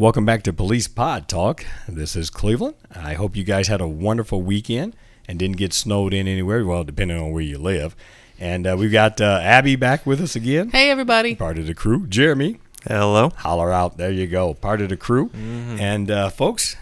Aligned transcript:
Welcome 0.00 0.24
back 0.24 0.44
to 0.44 0.52
Police 0.52 0.86
Pod 0.86 1.26
Talk. 1.26 1.66
This 1.88 2.14
is 2.14 2.30
Cleveland. 2.30 2.76
I 2.94 3.14
hope 3.14 3.34
you 3.34 3.42
guys 3.42 3.66
had 3.66 3.80
a 3.80 3.88
wonderful 3.88 4.40
weekend 4.40 4.94
and 5.26 5.40
didn't 5.40 5.56
get 5.56 5.72
snowed 5.72 6.14
in 6.14 6.28
anywhere. 6.28 6.64
Well, 6.64 6.84
depending 6.84 7.18
on 7.18 7.32
where 7.32 7.42
you 7.42 7.58
live. 7.58 7.96
And 8.38 8.64
uh, 8.64 8.76
we've 8.78 8.92
got 8.92 9.20
uh, 9.20 9.40
Abby 9.42 9.74
back 9.74 10.06
with 10.06 10.20
us 10.20 10.36
again. 10.36 10.70
Hey, 10.70 10.88
everybody. 10.88 11.34
Part 11.34 11.58
of 11.58 11.66
the 11.66 11.74
crew. 11.74 12.06
Jeremy. 12.06 12.60
Hello. 12.86 13.30
Holler 13.38 13.72
out. 13.72 13.96
There 13.96 14.12
you 14.12 14.28
go. 14.28 14.54
Part 14.54 14.80
of 14.80 14.88
the 14.88 14.96
crew. 14.96 15.32
And 15.34 16.12
uh, 16.12 16.30
folks, 16.30 16.76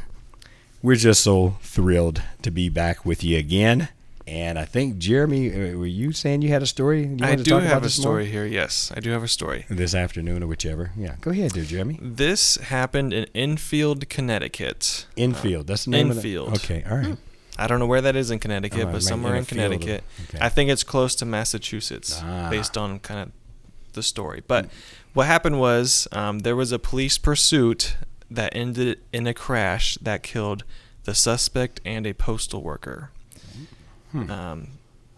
we're 0.83 0.97
just 0.97 1.23
so 1.23 1.57
thrilled 1.63 2.21
to 2.43 2.51
be 2.51 2.69
back 2.69 3.07
with 3.07 3.25
you 3.25 3.39
again. 3.39 3.89
And 4.27 4.59
I 4.59 4.65
think, 4.65 4.99
Jeremy, 4.99 5.53
uh, 5.53 5.79
were 5.79 5.87
you 5.87 6.11
saying 6.13 6.43
you 6.43 6.49
had 6.49 6.63
a 6.63 6.67
story? 6.67 7.07
You 7.07 7.19
I 7.25 7.37
to 7.37 7.43
do 7.45 7.51
talk 7.51 7.61
about 7.63 7.73
have 7.73 7.85
a 7.85 7.89
story 7.91 8.27
here. 8.27 8.45
Yes, 8.45 8.91
I 8.97 8.99
do 8.99 9.11
have 9.11 9.23
a 9.23 9.29
story. 9.29 9.67
This 9.71 9.95
afternoon 9.95 10.43
or 10.43 10.49
whichever. 10.49 10.91
Yeah. 10.97 11.15
Go 11.21 11.31
ahead, 11.31 11.53
there, 11.53 11.63
Jeremy. 11.63 11.99
This 12.03 12.57
happened 12.57 13.13
in 13.13 13.27
Enfield, 13.37 14.09
Connecticut. 14.09 15.07
Infield. 15.17 15.69
That's 15.69 15.85
the 15.85 15.93
name 15.93 16.11
Enfield. 16.11 16.49
of 16.49 16.55
the 16.55 16.75
Okay. 16.75 16.85
All 16.91 16.97
right. 16.97 17.17
I 17.57 17.69
don't 17.69 17.79
know 17.79 17.87
where 17.87 18.01
that 18.03 18.17
is 18.17 18.31
in 18.33 18.39
Connecticut, 18.41 18.91
but 18.91 19.03
somewhere 19.03 19.33
in 19.35 19.39
in 19.39 19.45
field 19.45 19.73
of- 19.75 19.81
Connecticut. 19.81 20.05
okay. 20.29 20.39
I 20.45 20.49
think 20.49 20.71
it's 20.71 20.83
close 20.83 21.15
to 21.17 21.25
Massachusetts, 21.25 22.21
Ah. 22.23 22.51
based 22.51 22.77
on 22.77 22.99
kind 22.99 23.21
of 23.21 23.33
the 23.93 24.03
story. 24.03 24.43
But 24.47 24.69
what 25.15 25.27
happened 25.29 25.61
was 25.61 26.09
um, 26.13 26.41
there 26.41 26.57
was 26.57 26.73
a 26.73 26.79
police 26.81 27.17
pursuit 27.17 27.97
that 28.31 28.55
ended 28.57 28.99
in 29.13 29.27
a 29.29 29.33
crash 29.33 29.97
that 30.03 30.23
killed 30.25 30.65
the 31.05 31.15
suspect 31.15 31.81
and 31.85 32.07
a 32.09 32.13
postal 32.13 32.61
worker. 32.61 33.11
Hmm. 34.25 34.31
Um, 34.31 34.69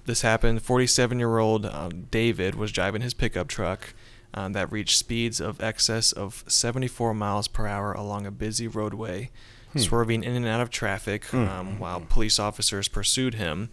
this 0.07 0.23
happened. 0.23 0.63
47 0.63 1.19
year 1.19 1.39
old 1.39 1.67
um, 1.67 2.07
David 2.11 2.55
was 2.55 2.73
driving 2.73 3.03
his 3.03 3.15
pickup 3.15 3.49
truck 3.49 3.95
um, 4.35 4.53
that 4.55 4.71
reached 4.73 4.99
speeds 4.99 5.41
of 5.41 5.61
excess 5.63 6.13
of 6.13 6.45
74 6.47 7.15
miles 7.15 7.49
per 7.49 7.67
hour 7.67 7.93
along 7.93 8.27
a 8.27 8.31
busy 8.31 8.67
roadway, 8.67 9.31
Hmm. 9.73 9.79
swerving 9.81 10.25
in 10.25 10.35
and 10.35 10.47
out 10.47 10.61
of 10.63 10.71
traffic 10.71 11.27
Hmm. 11.27 11.49
um, 11.49 11.79
while 11.79 12.01
police 12.01 12.39
officers 12.39 12.89
pursued 12.89 13.35
him. 13.35 13.69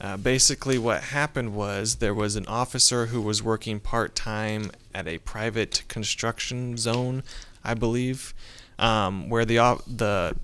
Uh, 0.00 0.16
basically, 0.16 0.76
what 0.78 1.02
happened 1.04 1.54
was 1.54 1.96
there 1.96 2.14
was 2.14 2.36
an 2.36 2.46
officer 2.46 3.06
who 3.06 3.20
was 3.20 3.42
working 3.42 3.80
part 3.80 4.14
time 4.14 4.70
at 4.94 5.06
a 5.08 5.18
private 5.18 5.82
construction 5.88 6.76
zone, 6.76 7.22
I 7.64 7.74
believe, 7.74 8.34
um, 8.78 9.28
where 9.30 9.44
the 9.44 9.56
the 9.86 10.36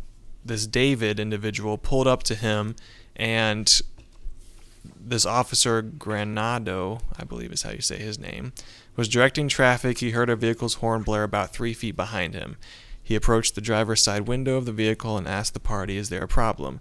this 0.44 0.66
David 0.66 1.20
individual 1.20 1.78
pulled 1.78 2.06
up 2.06 2.22
to 2.24 2.34
him, 2.34 2.74
and 3.14 3.80
this 4.84 5.25
officer 5.27 5.83
Granado, 5.83 7.00
I 7.19 7.25
believe 7.25 7.52
is 7.52 7.62
how 7.62 7.70
you 7.70 7.80
say 7.80 7.98
his 7.98 8.19
name, 8.19 8.52
was 8.97 9.08
directing 9.08 9.48
traffic. 9.48 9.98
He 9.98 10.11
heard 10.11 10.30
a 10.30 10.36
vehicle's 10.36 10.74
horn 10.74 11.02
blare 11.02 11.22
about 11.24 11.52
three 11.52 11.74
feet 11.74 11.97
behind 11.97 12.34
him. 12.34 12.56
He 13.02 13.14
approached 13.14 13.55
the 13.55 13.61
driver's 13.61 14.02
side 14.02 14.28
window 14.28 14.56
of 14.56 14.64
the 14.66 14.72
vehicle 14.72 15.16
and 15.19 15.27
asked 15.27 15.55
the 15.55 15.61
party, 15.61 15.97
Is 15.97 16.08
there 16.08 16.22
a 16.22 16.28
problem? 16.28 16.80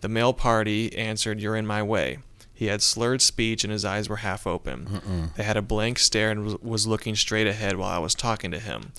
The 0.00 0.08
male 0.08 0.32
party 0.32 0.96
answered, 0.96 1.40
You're 1.40 1.56
in 1.56 1.66
my 1.66 1.82
way. 1.82 2.18
He 2.52 2.66
had 2.66 2.82
slurred 2.82 3.22
speech 3.22 3.64
and 3.64 3.72
his 3.72 3.84
eyes 3.84 4.08
were 4.08 4.16
half 4.16 4.46
open. 4.46 5.30
They 5.36 5.44
had 5.44 5.56
a 5.56 5.62
blank 5.62 5.98
stare 5.98 6.30
and 6.30 6.44
was- 6.44 6.56
was 6.60 6.86
looking 6.86 7.14
straight 7.16 7.46
ahead 7.46 7.76
while 7.76 7.90
I 7.90 7.98
was 7.98 8.14
talking 8.14 8.50
to 8.50 8.58
him. 8.58 8.92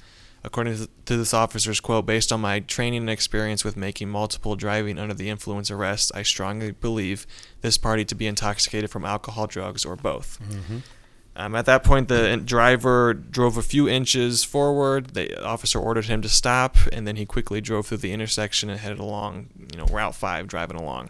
According 0.44 0.88
to 1.06 1.18
this 1.18 1.34
officer's 1.36 1.80
quote, 1.80 2.08
based 2.08 2.32
on 2.32 2.42
my 2.42 2.62
training 2.62 3.02
and 3.02 3.10
experience 3.12 3.64
with 3.64 3.78
making 3.78 4.10
multiple 4.10 4.56
driving 4.56 4.98
under 4.98 5.14
the 5.14 5.30
influence 5.30 5.70
arrests, 5.70 6.12
I 6.16 6.24
strongly 6.24 6.72
believe 6.72 7.28
this 7.62 7.78
party 7.78 8.04
to 8.06 8.16
be 8.16 8.26
intoxicated 8.26 8.90
from 8.90 9.06
alcohol, 9.06 9.46
drugs, 9.46 9.86
or 9.86 9.96
both. 9.96 10.40
Um, 11.36 11.56
at 11.56 11.66
that 11.68 11.84
point, 11.84 12.08
the 12.10 12.36
driver 12.38 13.14
drove 13.14 13.56
a 13.56 13.62
few 13.62 13.88
inches 13.88 14.44
forward. 14.44 15.12
The 15.12 15.42
officer 15.46 15.80
ordered 15.80 16.06
him 16.06 16.22
to 16.24 16.30
stop, 16.30 16.76
and 16.92 17.08
then 17.08 17.16
he 17.16 17.26
quickly 17.26 17.62
drove 17.62 17.86
through 17.88 18.00
the 18.00 18.12
intersection 18.12 18.70
and 18.70 18.80
headed 18.80 19.00
along, 19.00 19.48
you 19.72 19.78
know, 19.78 19.86
Route 19.86 20.16
Five, 20.16 20.48
driving 20.48 20.76
along. 20.76 21.10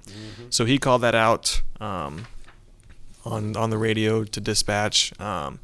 So 0.50 0.66
he 0.66 0.78
called 0.78 1.02
that 1.02 1.16
out 1.16 1.62
um, 1.80 2.28
on 3.26 3.56
on 3.56 3.70
the 3.72 3.78
radio 3.80 4.24
to 4.26 4.40
dispatch, 4.40 5.20
um, 5.20 5.60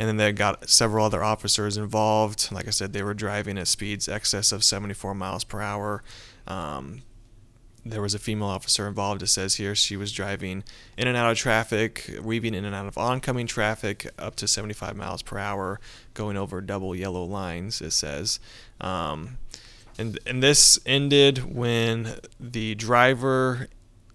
and 0.00 0.08
then 0.08 0.16
they 0.16 0.32
got 0.32 0.66
several 0.70 1.04
other 1.04 1.22
officers 1.22 1.76
involved. 1.76 2.50
Like 2.50 2.66
I 2.66 2.70
said, 2.70 2.94
they 2.94 3.02
were 3.02 3.12
driving 3.12 3.58
at 3.58 3.68
speeds 3.68 4.08
excess 4.08 4.50
of 4.50 4.64
74 4.64 5.14
miles 5.14 5.44
per 5.44 5.60
hour. 5.60 6.02
Um, 6.46 7.02
there 7.84 8.00
was 8.00 8.14
a 8.14 8.18
female 8.18 8.48
officer 8.48 8.88
involved. 8.88 9.22
It 9.22 9.26
says 9.26 9.56
here 9.56 9.74
she 9.74 9.98
was 9.98 10.10
driving 10.10 10.64
in 10.96 11.06
and 11.06 11.18
out 11.18 11.30
of 11.30 11.36
traffic, 11.36 12.10
weaving 12.22 12.54
in 12.54 12.64
and 12.64 12.74
out 12.74 12.86
of 12.86 12.96
oncoming 12.96 13.46
traffic 13.46 14.10
up 14.18 14.36
to 14.36 14.48
75 14.48 14.96
miles 14.96 15.20
per 15.20 15.36
hour, 15.36 15.78
going 16.14 16.38
over 16.38 16.62
double 16.62 16.96
yellow 16.96 17.24
lines. 17.24 17.82
It 17.82 17.90
says, 17.90 18.40
um, 18.80 19.36
and 19.98 20.18
and 20.24 20.42
this 20.42 20.80
ended 20.86 21.54
when 21.54 22.16
the 22.40 22.74
driver 22.74 23.68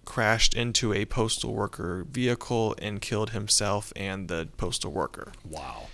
crashed 0.06 0.54
into 0.54 0.94
a 0.94 1.04
postal 1.04 1.52
worker 1.52 2.06
vehicle 2.10 2.74
and 2.80 3.02
killed 3.02 3.30
himself 3.30 3.92
and 3.94 4.28
the 4.28 4.48
postal 4.56 4.90
worker. 4.90 5.32
Wow. 5.46 5.88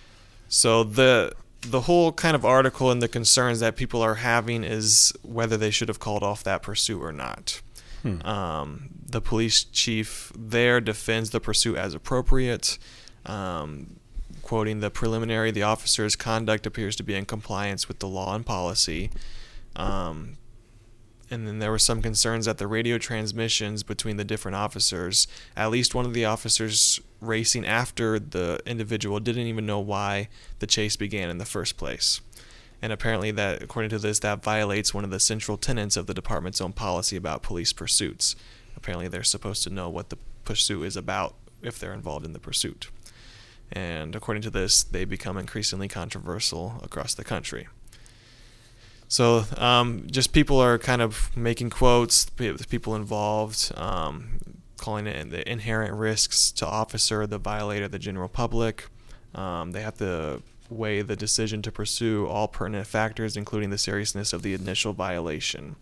So 0.49 0.85
the 0.85 1.33
the 1.63 1.83
whole 1.83 2.13
kind 2.13 2.35
of 2.35 2.45
article 2.45 2.91
and 2.91 3.01
the 3.01 3.09
concerns 3.09 3.61
that 3.61 3.77
people 3.77 4.03
are 4.03 4.17
having 4.17 4.65
is 4.65 5.13
whether 5.23 5.57
they 5.57 5.71
should 5.71 5.89
have 5.89 5.99
called 6.01 6.23
off 6.23 6.45
that 6.45 6.63
pursuit 6.63 7.01
or 7.01 7.13
not. 7.13 7.61
Um, 8.25 8.91
the 9.07 9.21
police 9.21 9.63
chief 9.65 10.33
there 10.37 10.81
defends 10.81 11.31
the 11.31 11.39
pursuit 11.41 11.77
as 11.77 11.95
appropriate, 11.95 12.79
um, 13.27 13.97
quoting 14.43 14.81
the 14.81 14.91
preliminary: 14.91 15.53
"The 15.53 15.63
officer's 15.63 16.17
conduct 16.17 16.67
appears 16.67 16.97
to 16.97 17.05
be 17.05 17.15
in 17.15 17.27
compliance 17.27 17.87
with 17.87 18.01
the 18.01 18.09
law 18.09 18.35
and 18.35 18.45
policy." 18.45 19.11
Um, 19.77 20.37
and 21.33 21.49
then 21.49 21.61
there 21.61 21.71
were 21.71 21.79
some 21.79 22.03
concerns 22.03 22.45
that 22.45 22.59
the 22.59 22.67
radio 22.67 22.99
transmissions 22.99 23.83
between 23.83 24.19
the 24.19 24.25
different 24.25 24.55
officers, 24.55 25.27
at 25.57 25.71
least 25.71 25.95
one 25.95 26.05
of 26.05 26.13
the 26.13 26.27
officers 26.27 27.01
racing 27.23 27.65
after 27.65 28.19
the 28.19 28.61
individual 28.67 29.19
didn't 29.19 29.47
even 29.47 29.65
know 29.65 29.81
why 29.81 30.29
the 30.59 30.67
chase 30.67 30.95
began 30.95 31.31
in 31.31 31.39
the 31.39 31.47
first 31.47 31.79
place. 31.79 32.21
And 32.83 32.93
apparently 32.93 33.31
that 33.31 33.63
according 33.63 33.89
to 33.91 33.99
this 33.99 34.19
that 34.19 34.43
violates 34.43 34.93
one 34.93 35.05
of 35.05 35.11
the 35.11 35.21
central 35.21 35.57
tenets 35.57 35.97
of 35.97 36.07
the 36.07 36.15
department's 36.15 36.61
own 36.61 36.75
policy 36.75 37.17
about 37.17 37.43
police 37.43 37.73
pursuits. 37.73 38.37
Apparently 38.77 39.09
they're 39.09 39.23
supposed 39.23 39.63
to 39.63 39.71
know 39.71 39.89
what 39.89 40.11
the 40.11 40.19
pursuit 40.45 40.83
is 40.83 40.97
about 40.97 41.35
if 41.63 41.79
they're 41.79 41.95
involved 41.95 42.27
in 42.27 42.35
the 42.35 42.41
pursuit. 42.41 42.91
And 43.71 44.15
according 44.15 44.43
to 44.43 44.51
this, 44.51 44.83
they 44.83 45.07
become 45.07 45.39
increasingly 45.39 45.89
controversial 45.89 46.79
across 46.83 47.15
the 47.15 47.25
country. 47.25 47.69
So 49.13 49.45
um, 49.59 50.07
just 50.11 50.33
people 50.33 50.59
are 50.59 50.79
kind 50.79 51.03
of 51.03 51.37
making 51.37 51.69
quotes, 51.69 52.25
pe- 52.31 52.57
people 52.71 52.97
involved, 52.97 53.71
um, 53.77 54.39
calling 54.79 55.07
it 55.07 55.29
the 55.29 55.47
inherent 55.47 55.93
risks 55.93 56.51
to 56.53 56.67
officer, 56.67 57.27
the 57.27 57.37
violator, 57.37 57.89
the 57.89 57.99
general 57.99 58.31
public. 58.31 58.89
Um, 59.35 59.73
they 59.73 59.83
have 59.83 59.99
to 59.99 60.41
weigh 60.71 61.03
the 61.03 61.15
decision 61.15 61.61
to 61.61 61.71
pursue 61.71 62.27
all 62.27 62.49
pertinent 62.49 62.87
factors, 62.87 63.37
including 63.37 63.69
the 63.69 63.77
seriousness 63.77 64.33
of 64.33 64.41
the 64.41 64.55
initial 64.55 64.95
violation. 64.95 65.77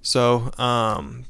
So 0.00 0.50
um, 0.56 1.26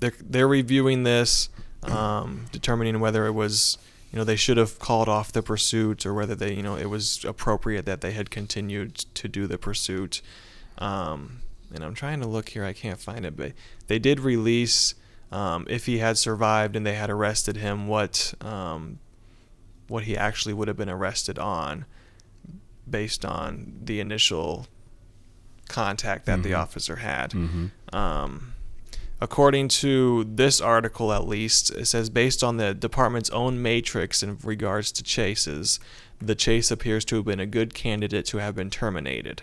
they're 0.00 0.12
they're 0.20 0.46
reviewing 0.46 1.04
this, 1.04 1.48
um, 1.82 2.44
determining 2.52 3.00
whether 3.00 3.24
it 3.24 3.32
was 3.32 3.78
you 4.14 4.18
know 4.20 4.24
they 4.24 4.36
should 4.36 4.56
have 4.56 4.78
called 4.78 5.08
off 5.08 5.32
the 5.32 5.42
pursuit 5.42 6.06
or 6.06 6.14
whether 6.14 6.36
they 6.36 6.54
you 6.54 6.62
know 6.62 6.76
it 6.76 6.84
was 6.88 7.24
appropriate 7.24 7.84
that 7.84 8.00
they 8.00 8.12
had 8.12 8.30
continued 8.30 8.94
to 8.94 9.26
do 9.28 9.48
the 9.48 9.58
pursuit. 9.58 10.22
Um, 10.78 11.40
and 11.74 11.82
I'm 11.82 11.94
trying 11.94 12.20
to 12.20 12.28
look 12.28 12.50
here, 12.50 12.64
I 12.64 12.72
can't 12.72 13.00
find 13.00 13.26
it, 13.26 13.36
but 13.36 13.52
they 13.88 13.98
did 13.98 14.20
release 14.20 14.94
um, 15.32 15.66
if 15.68 15.86
he 15.86 15.98
had 15.98 16.16
survived 16.16 16.76
and 16.76 16.86
they 16.86 16.94
had 16.94 17.10
arrested 17.10 17.56
him, 17.56 17.88
what 17.88 18.34
um, 18.40 19.00
what 19.88 20.04
he 20.04 20.16
actually 20.16 20.54
would 20.54 20.68
have 20.68 20.76
been 20.76 20.88
arrested 20.88 21.40
on, 21.40 21.84
based 22.88 23.24
on 23.24 23.72
the 23.84 23.98
initial 23.98 24.68
contact 25.68 26.26
that 26.26 26.44
the 26.44 26.50
Mhm. 26.52 26.58
officer 26.58 26.96
had. 26.96 27.30
Mm-hmm. 27.32 27.66
According 29.24 29.68
to 29.68 30.24
this 30.24 30.60
article, 30.60 31.10
at 31.10 31.26
least, 31.26 31.70
it 31.70 31.86
says 31.86 32.10
based 32.10 32.44
on 32.44 32.58
the 32.58 32.74
department's 32.74 33.30
own 33.30 33.62
matrix 33.62 34.22
in 34.22 34.36
regards 34.44 34.92
to 34.92 35.02
chases, 35.02 35.80
the 36.20 36.34
chase 36.34 36.70
appears 36.70 37.06
to 37.06 37.16
have 37.16 37.24
been 37.24 37.40
a 37.40 37.46
good 37.46 37.72
candidate 37.72 38.26
to 38.26 38.36
have 38.36 38.54
been 38.54 38.68
terminated. 38.68 39.40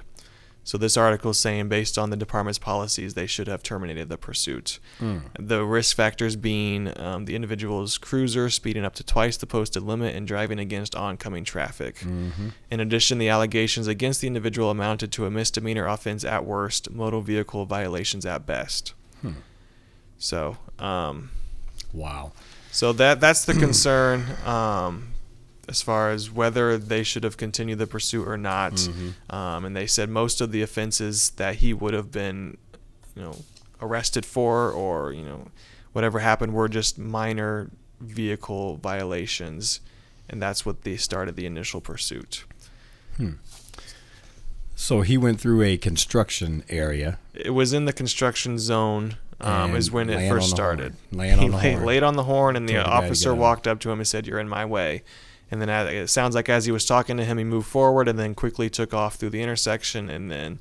So 0.64 0.78
this 0.78 0.98
article 0.98 1.32
is 1.32 1.40
saying, 1.40 1.70
based 1.70 1.98
on 1.98 2.12
the 2.12 2.16
department's 2.16 2.60
policies, 2.60 3.16
they 3.16 3.26
should 3.26 3.48
have 3.48 3.64
terminated 3.64 4.08
the 4.08 4.20
pursuit. 4.20 4.78
Hmm. 5.00 5.18
The 5.40 5.66
risk 5.66 5.96
factors 5.96 6.36
being 6.36 6.96
um, 7.00 7.26
the 7.26 7.36
individual's 7.36 7.98
cruiser 7.98 8.52
speeding 8.52 8.86
up 8.86 8.94
to 8.98 9.04
twice 9.04 9.36
the 9.36 9.48
posted 9.48 9.82
limit 9.82 10.16
and 10.16 10.28
driving 10.28 10.60
against 10.60 10.96
oncoming 10.96 11.44
traffic. 11.44 11.96
Mm-hmm. 12.02 12.50
In 12.70 12.80
addition, 12.80 13.18
the 13.18 13.30
allegations 13.30 13.88
against 13.88 14.22
the 14.22 14.28
individual 14.28 14.70
amounted 14.70 15.12
to 15.14 15.26
a 15.26 15.32
misdemeanor 15.32 15.88
offense 15.88 16.24
at 16.24 16.46
worst, 16.46 16.92
motor 16.92 17.20
vehicle 17.20 17.66
violations 17.66 18.28
at 18.28 18.46
best. 18.46 18.94
Hmm. 19.22 19.32
So, 20.22 20.58
um, 20.78 21.32
Wow. 21.94 22.32
so 22.72 22.94
that 22.94 23.20
that's 23.20 23.44
the 23.44 23.54
concern 23.66 24.24
um, 24.46 25.14
as 25.68 25.82
far 25.82 26.12
as 26.12 26.30
whether 26.32 26.78
they 26.78 27.02
should 27.04 27.24
have 27.24 27.38
continued 27.38 27.80
the 27.80 27.88
pursuit 27.88 28.28
or 28.28 28.38
not. 28.38 28.88
Um, 29.32 29.66
and 29.66 29.76
they 29.76 29.88
said 29.88 30.10
most 30.10 30.40
of 30.40 30.52
the 30.52 30.62
offenses 30.62 31.32
that 31.32 31.56
he 31.56 31.74
would 31.74 31.94
have 31.96 32.12
been, 32.12 32.58
you 33.16 33.24
know, 33.24 33.36
arrested 33.82 34.24
for 34.26 34.72
or 34.72 35.12
you 35.12 35.24
know, 35.24 35.48
whatever 35.92 36.20
happened 36.20 36.54
were 36.54 36.70
just 36.70 37.00
minor 37.00 37.72
vehicle 38.00 38.78
violations, 38.78 39.80
and 40.30 40.40
that's 40.42 40.66
what 40.66 40.84
they 40.84 40.98
started 40.98 41.36
the 41.36 41.48
initial 41.48 41.82
pursuit. 41.82 42.46
So 44.76 45.02
he 45.02 45.18
went 45.18 45.40
through 45.40 45.62
a 45.64 45.78
construction 45.78 46.64
area. 46.70 47.18
It 47.34 47.52
was 47.52 47.74
in 47.74 47.86
the 47.86 47.94
construction 47.94 48.58
zone. 48.60 49.16
Um, 49.44 49.76
is 49.76 49.92
when 49.92 50.10
it 50.10 50.30
first 50.30 50.50
started. 50.50 50.94
horn. 51.12 51.20
Laying 51.20 51.38
he 51.40 51.46
on 51.46 51.52
the 51.52 51.58
lay- 51.64 51.72
horn. 51.74 51.86
laid 51.86 52.04
on 52.04 52.16
the 52.16 52.24
horn, 52.24 52.56
and 52.56 52.68
the 52.70 52.74
Told 52.74 52.86
the 52.86 52.90
guy 52.90 53.00
to 53.02 53.06
officer 53.06 53.30
get 53.30 53.36
out. 53.36 53.42
walked 53.42 53.68
up 53.68 53.80
to 53.82 53.92
him 53.92 54.00
and 54.00 54.08
said, 54.08 54.28
"You're 54.28 54.40
in 54.40 54.50
my 54.50 54.66
way." 54.66 55.04
And 55.50 55.62
then 55.62 55.68
it 55.70 56.08
sounds 56.10 56.34
like 56.34 56.48
as 56.48 56.66
he 56.66 56.72
was 56.72 56.86
talking 56.86 57.18
to 57.18 57.26
him, 57.26 57.38
he 57.38 57.44
moved 57.44 57.68
forward 57.68 58.08
and 58.08 58.18
then 58.18 58.34
quickly 58.36 58.70
took 58.70 58.94
off 58.94 59.16
through 59.16 59.32
the 59.32 59.42
intersection, 59.42 60.10
and 60.10 60.32
then 60.32 60.60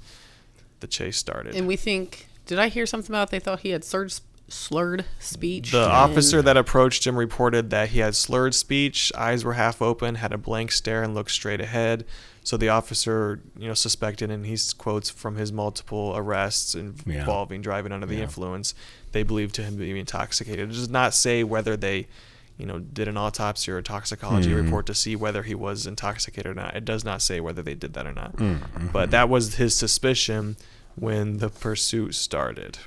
the 0.80 0.86
chase 0.88 1.16
started. 1.16 1.54
And 1.54 1.68
we 1.68 1.76
think, 1.76 2.26
did 2.46 2.58
I 2.58 2.68
hear 2.68 2.86
something 2.86 3.14
about 3.14 3.30
they 3.30 3.38
thought 3.38 3.60
he 3.60 3.70
had 3.70 3.84
slurred, 3.84 4.12
slurred 4.52 5.04
speech? 5.18 5.70
the 5.72 5.82
And- 5.84 5.92
officer 5.92 6.42
that 6.42 6.56
approached 6.56 7.06
him 7.06 7.16
reported 7.16 7.70
that 7.70 7.90
he 7.90 8.00
had 8.00 8.14
slurred 8.14 8.54
speech, 8.54 9.10
eyes 9.16 9.44
were 9.44 9.54
half 9.54 9.80
open, 9.80 10.16
had 10.16 10.32
a 10.32 10.38
blank 10.38 10.72
stare, 10.72 11.02
and 11.02 11.14
looked 11.14 11.30
straight 11.30 11.60
ahead. 11.60 12.04
So 12.42 12.56
the 12.56 12.68
officer, 12.70 13.40
you 13.58 13.68
know, 13.68 13.74
suspected, 13.74 14.30
and 14.30 14.46
he 14.46 14.56
quotes 14.78 15.10
from 15.10 15.36
his 15.36 15.52
multiple 15.52 16.14
arrests 16.16 16.74
Yeah. 16.74 17.20
involving 17.20 17.60
driving 17.62 17.92
under 17.92 18.06
the 18.06 18.16
Yeah. 18.16 18.22
influence, 18.22 18.74
they 19.12 19.22
believed 19.22 19.54
to 19.56 19.62
him 19.62 19.74
to 19.74 19.78
be 19.84 19.98
intoxicated. 19.98 20.70
It 20.70 20.72
does 20.72 20.88
not 20.88 21.12
say 21.14 21.44
whether 21.44 21.76
they, 21.76 22.08
you 22.56 22.64
know, 22.66 22.78
did 22.78 23.08
an 23.08 23.16
autopsy 23.18 23.70
or 23.70 23.78
a 23.78 23.82
toxicology 23.82 24.50
Mhm. 24.50 24.64
report 24.64 24.86
to 24.86 24.94
see 24.94 25.14
whether 25.16 25.42
he 25.42 25.54
was 25.54 25.86
intoxicated 25.86 26.46
or 26.50 26.54
not. 26.54 26.74
It 26.74 26.84
does 26.86 27.04
not 27.04 27.20
say 27.22 27.40
whether 27.40 27.62
they 27.62 27.74
did 27.74 27.92
that 27.92 28.06
or 28.06 28.12
not. 28.12 28.36
Mm-hmm. 28.36 28.88
But 28.88 29.10
that 29.10 29.28
was 29.28 29.54
his 29.56 29.76
suspicion 29.76 30.56
when 30.96 31.38
the 31.38 31.50
pursuit 31.50 32.14
started. 32.14 32.78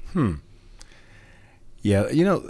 Yeah, 1.84 2.10
you 2.10 2.24
know, 2.24 2.50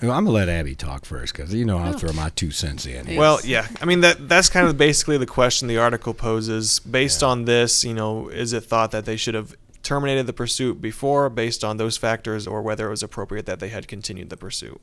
I'm 0.00 0.24
gonna 0.24 0.30
let 0.30 0.48
Abby 0.48 0.74
talk 0.74 1.04
first 1.04 1.36
because 1.36 1.54
you 1.54 1.64
know 1.64 1.78
I'll 1.78 1.94
oh. 1.94 1.98
throw 1.98 2.12
my 2.12 2.30
two 2.30 2.50
cents 2.50 2.86
in. 2.86 3.06
Hey. 3.06 3.18
Well, 3.18 3.38
yeah. 3.44 3.68
I 3.80 3.84
mean 3.84 4.00
that 4.00 4.28
that's 4.28 4.48
kind 4.48 4.66
of 4.66 4.76
basically 4.76 5.18
the 5.18 5.26
question 5.26 5.68
the 5.68 5.78
article 5.78 6.14
poses. 6.14 6.80
Based 6.80 7.22
on 7.22 7.44
this, 7.44 7.84
you 7.84 7.94
know, 7.94 8.28
is 8.28 8.52
it 8.52 8.64
thought 8.64 8.90
that 8.90 9.04
they 9.04 9.16
should 9.16 9.34
have 9.34 9.54
terminated 9.82 10.26
the 10.26 10.32
pursuit 10.32 10.80
before 10.80 11.28
based 11.28 11.62
on 11.62 11.76
those 11.76 11.96
factors 11.96 12.46
or 12.46 12.62
whether 12.62 12.86
it 12.86 12.90
was 12.90 13.02
appropriate 13.02 13.46
that 13.46 13.60
they 13.60 13.68
had 13.68 13.86
continued 13.86 14.30
the 14.30 14.36
pursuit? 14.36 14.80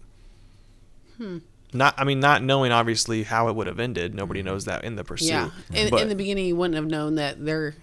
Hmm. 1.17 1.39
Not 1.73 1.95
I 1.97 2.05
mean 2.05 2.19
not 2.19 2.43
knowing 2.43 2.71
obviously 2.71 3.23
how 3.23 3.49
it 3.49 3.55
would 3.55 3.67
have 3.67 3.79
ended. 3.79 4.15
Nobody 4.15 4.39
mm-hmm. 4.39 4.49
knows 4.49 4.65
that 4.65 4.85
in 4.85 4.95
the 4.95 5.03
pursuit. 5.03 5.29
yeah. 5.29 5.49
In, 5.73 5.89
But- 5.89 6.01
in 6.01 6.09
the 6.09 6.15
beginning, 6.15 6.45
he 6.45 6.53
wouldn't 6.53 6.75
have 6.75 6.87
known 6.87 7.15
that 7.15 7.43
they're 7.43 7.75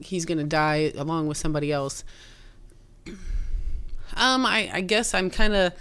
he's 0.00 0.24
gonna 0.24 0.44
die 0.44 0.92
along 0.96 1.26
with 1.26 1.36
somebody 1.36 1.72
else. 1.72 2.04
Um, 4.16 4.46
I, 4.46 4.70
I 4.72 4.80
guess 4.80 5.14
I'm 5.14 5.30
kind 5.30 5.54
of. 5.54 5.72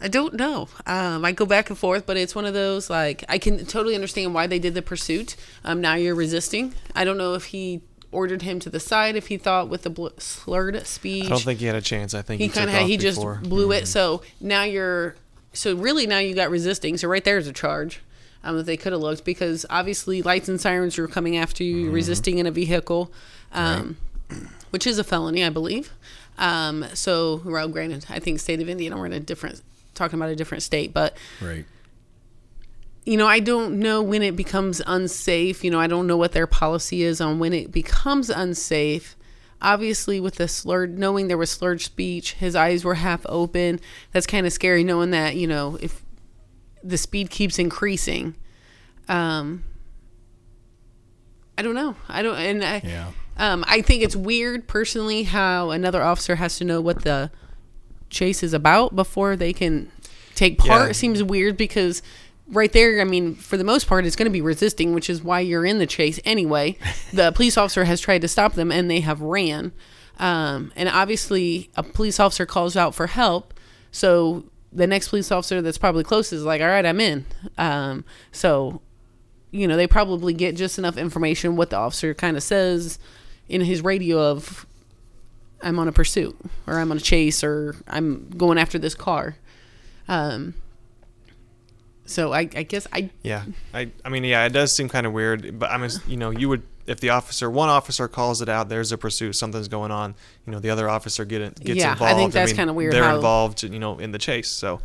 I 0.00 0.08
don't 0.08 0.34
know. 0.34 0.68
Um, 0.84 1.24
I 1.24 1.30
go 1.30 1.46
back 1.46 1.70
and 1.70 1.78
forth, 1.78 2.06
but 2.06 2.16
it's 2.16 2.34
one 2.34 2.44
of 2.44 2.54
those 2.54 2.90
like 2.90 3.24
I 3.28 3.38
can 3.38 3.64
totally 3.66 3.94
understand 3.94 4.34
why 4.34 4.48
they 4.48 4.58
did 4.58 4.74
the 4.74 4.82
pursuit. 4.82 5.36
Um, 5.64 5.80
now 5.80 5.94
you're 5.94 6.16
resisting. 6.16 6.74
I 6.96 7.04
don't 7.04 7.16
know 7.16 7.34
if 7.34 7.46
he 7.46 7.82
ordered 8.10 8.42
him 8.42 8.58
to 8.60 8.70
the 8.70 8.80
side, 8.80 9.16
if 9.16 9.28
he 9.28 9.38
thought 9.38 9.68
with 9.68 9.82
the 9.82 9.90
bl- 9.90 10.08
slurred 10.18 10.86
speech. 10.86 11.26
I 11.26 11.28
don't 11.28 11.40
think 11.40 11.60
he 11.60 11.66
had 11.66 11.76
a 11.76 11.80
chance. 11.80 12.14
I 12.14 12.22
think 12.22 12.40
he 12.40 12.48
he, 12.48 12.52
kinda, 12.52 12.80
he 12.80 12.96
just 12.96 13.16
before. 13.16 13.36
Mm-hmm. 13.36 13.48
blew 13.48 13.72
it. 13.72 13.86
So 13.86 14.22
now 14.40 14.64
you're 14.64 15.14
so 15.52 15.74
really 15.74 16.06
now 16.06 16.18
you 16.18 16.34
got 16.34 16.50
resisting. 16.50 16.96
So 16.98 17.08
right 17.08 17.24
there's 17.24 17.46
a 17.46 17.52
charge. 17.52 18.00
Um, 18.44 18.56
that 18.56 18.66
they 18.66 18.76
could 18.76 18.90
have 18.90 19.00
looked 19.00 19.24
because 19.24 19.64
obviously 19.70 20.20
lights 20.20 20.48
and 20.48 20.60
sirens 20.60 20.98
are 20.98 21.06
coming 21.06 21.36
after 21.36 21.62
you. 21.62 21.84
Mm-hmm. 21.84 21.94
Resisting 21.94 22.38
in 22.38 22.46
a 22.46 22.50
vehicle, 22.50 23.12
um, 23.52 23.96
which 24.70 24.86
is 24.86 24.98
a 24.98 25.04
felony, 25.04 25.44
I 25.44 25.50
believe. 25.50 25.90
Um, 26.38 26.84
so 26.94 27.42
well, 27.44 27.68
granted, 27.68 28.06
I 28.08 28.18
think 28.18 28.40
state 28.40 28.60
of 28.60 28.68
Indiana 28.68 28.96
we're 28.96 29.06
in 29.06 29.12
a 29.12 29.20
different 29.20 29.60
talking 29.94 30.18
about 30.18 30.30
a 30.30 30.36
different 30.36 30.62
state, 30.62 30.92
but 30.94 31.16
Right. 31.40 31.66
you 33.04 33.16
know, 33.18 33.26
I 33.26 33.40
don't 33.40 33.78
know 33.78 34.02
when 34.02 34.22
it 34.22 34.34
becomes 34.36 34.80
unsafe. 34.86 35.62
You 35.62 35.70
know, 35.70 35.78
I 35.80 35.86
don't 35.86 36.06
know 36.06 36.16
what 36.16 36.32
their 36.32 36.46
policy 36.46 37.02
is 37.02 37.20
on 37.20 37.38
when 37.38 37.52
it 37.52 37.70
becomes 37.70 38.30
unsafe. 38.30 39.16
Obviously, 39.60 40.18
with 40.18 40.36
the 40.36 40.48
slurred, 40.48 40.98
knowing 40.98 41.28
there 41.28 41.38
was 41.38 41.50
slurred 41.50 41.80
speech, 41.80 42.32
his 42.32 42.56
eyes 42.56 42.84
were 42.84 42.94
half 42.94 43.24
open. 43.28 43.78
That's 44.10 44.26
kind 44.26 44.44
of 44.46 44.52
scary, 44.52 44.82
knowing 44.82 45.10
that, 45.12 45.36
you 45.36 45.46
know, 45.46 45.78
if 45.80 46.02
the 46.82 46.98
speed 46.98 47.30
keeps 47.30 47.60
increasing. 47.60 48.34
Um, 49.08 49.62
I 51.56 51.62
don't 51.62 51.74
know. 51.74 51.94
I 52.08 52.22
don't, 52.22 52.36
and 52.36 52.64
I, 52.64 52.80
Yeah. 52.84 53.12
Um, 53.36 53.64
I 53.66 53.82
think 53.82 54.02
it's 54.02 54.16
weird 54.16 54.68
personally 54.68 55.24
how 55.24 55.70
another 55.70 56.02
officer 56.02 56.36
has 56.36 56.58
to 56.58 56.64
know 56.64 56.80
what 56.80 57.02
the 57.02 57.30
chase 58.10 58.42
is 58.42 58.52
about 58.52 58.94
before 58.94 59.36
they 59.36 59.52
can 59.52 59.90
take 60.34 60.58
part. 60.58 60.82
Yeah. 60.82 60.90
It 60.90 60.94
seems 60.94 61.22
weird 61.22 61.56
because 61.56 62.02
right 62.48 62.72
there, 62.72 63.00
I 63.00 63.04
mean, 63.04 63.34
for 63.34 63.56
the 63.56 63.64
most 63.64 63.86
part, 63.86 64.04
it's 64.04 64.16
going 64.16 64.26
to 64.26 64.32
be 64.32 64.40
resisting, 64.40 64.94
which 64.94 65.08
is 65.08 65.22
why 65.22 65.40
you're 65.40 65.64
in 65.64 65.78
the 65.78 65.86
chase 65.86 66.20
anyway. 66.24 66.76
the 67.12 67.32
police 67.32 67.56
officer 67.56 67.84
has 67.84 68.00
tried 68.00 68.20
to 68.22 68.28
stop 68.28 68.54
them 68.54 68.70
and 68.70 68.90
they 68.90 69.00
have 69.00 69.20
ran. 69.20 69.72
Um, 70.18 70.72
and 70.76 70.88
obviously, 70.88 71.70
a 71.74 71.82
police 71.82 72.20
officer 72.20 72.46
calls 72.46 72.76
out 72.76 72.94
for 72.94 73.08
help. 73.08 73.54
So 73.90 74.44
the 74.70 74.86
next 74.86 75.08
police 75.08 75.32
officer 75.32 75.60
that's 75.62 75.78
probably 75.78 76.04
closest 76.04 76.32
is 76.34 76.44
like, 76.44 76.60
all 76.60 76.68
right, 76.68 76.86
I'm 76.86 77.00
in. 77.00 77.26
Um, 77.58 78.04
so 78.30 78.82
you 79.52 79.68
know, 79.68 79.76
they 79.76 79.86
probably 79.86 80.32
get 80.32 80.56
just 80.56 80.78
enough 80.78 80.96
information 80.96 81.56
what 81.56 81.70
the 81.70 81.76
officer 81.76 82.14
kind 82.14 82.36
of 82.36 82.42
says 82.42 82.98
in 83.48 83.60
his 83.60 83.82
radio 83.82 84.30
of 84.30 84.66
I'm 85.62 85.78
on 85.78 85.88
a 85.88 85.92
pursuit 85.92 86.36
or 86.66 86.78
I'm 86.78 86.90
on 86.90 86.96
a 86.96 87.00
chase 87.00 87.44
or 87.44 87.76
I'm 87.86 88.28
going 88.30 88.58
after 88.58 88.78
this 88.78 88.94
car. 88.94 89.36
Um 90.08 90.54
so 92.04 92.32
I, 92.32 92.40
I 92.40 92.62
guess 92.64 92.86
I 92.92 93.10
Yeah, 93.22 93.44
I, 93.72 93.90
I 94.04 94.08
mean, 94.08 94.24
yeah, 94.24 94.44
it 94.44 94.50
does 94.52 94.74
seem 94.74 94.88
kind 94.88 95.06
of 95.06 95.12
weird, 95.12 95.58
but 95.58 95.70
I 95.70 95.78
mean, 95.78 95.90
you 96.06 96.16
know, 96.16 96.30
you 96.30 96.48
would 96.48 96.62
if 96.84 96.98
the 96.98 97.10
officer, 97.10 97.48
one 97.48 97.68
officer 97.68 98.08
calls 98.08 98.42
it 98.42 98.48
out, 98.48 98.68
there's 98.68 98.90
a 98.90 98.98
pursuit, 98.98 99.34
something's 99.34 99.68
going 99.68 99.92
on, 99.92 100.16
you 100.46 100.52
know, 100.52 100.58
the 100.58 100.70
other 100.70 100.88
officer 100.88 101.24
get 101.24 101.40
it, 101.40 101.54
gets 101.60 101.80
involved. 101.80 102.00
Yeah, 102.00 102.08
I 102.08 102.14
think 102.14 102.32
that's 102.32 102.50
mean, 102.50 102.56
kinda 102.56 102.72
weird 102.72 102.92
They're 102.92 103.14
involved, 103.14 103.62
you 103.62 103.78
know, 103.78 103.98
in 103.98 104.10
the 104.10 104.18
chase. 104.18 104.48
So, 104.48 104.80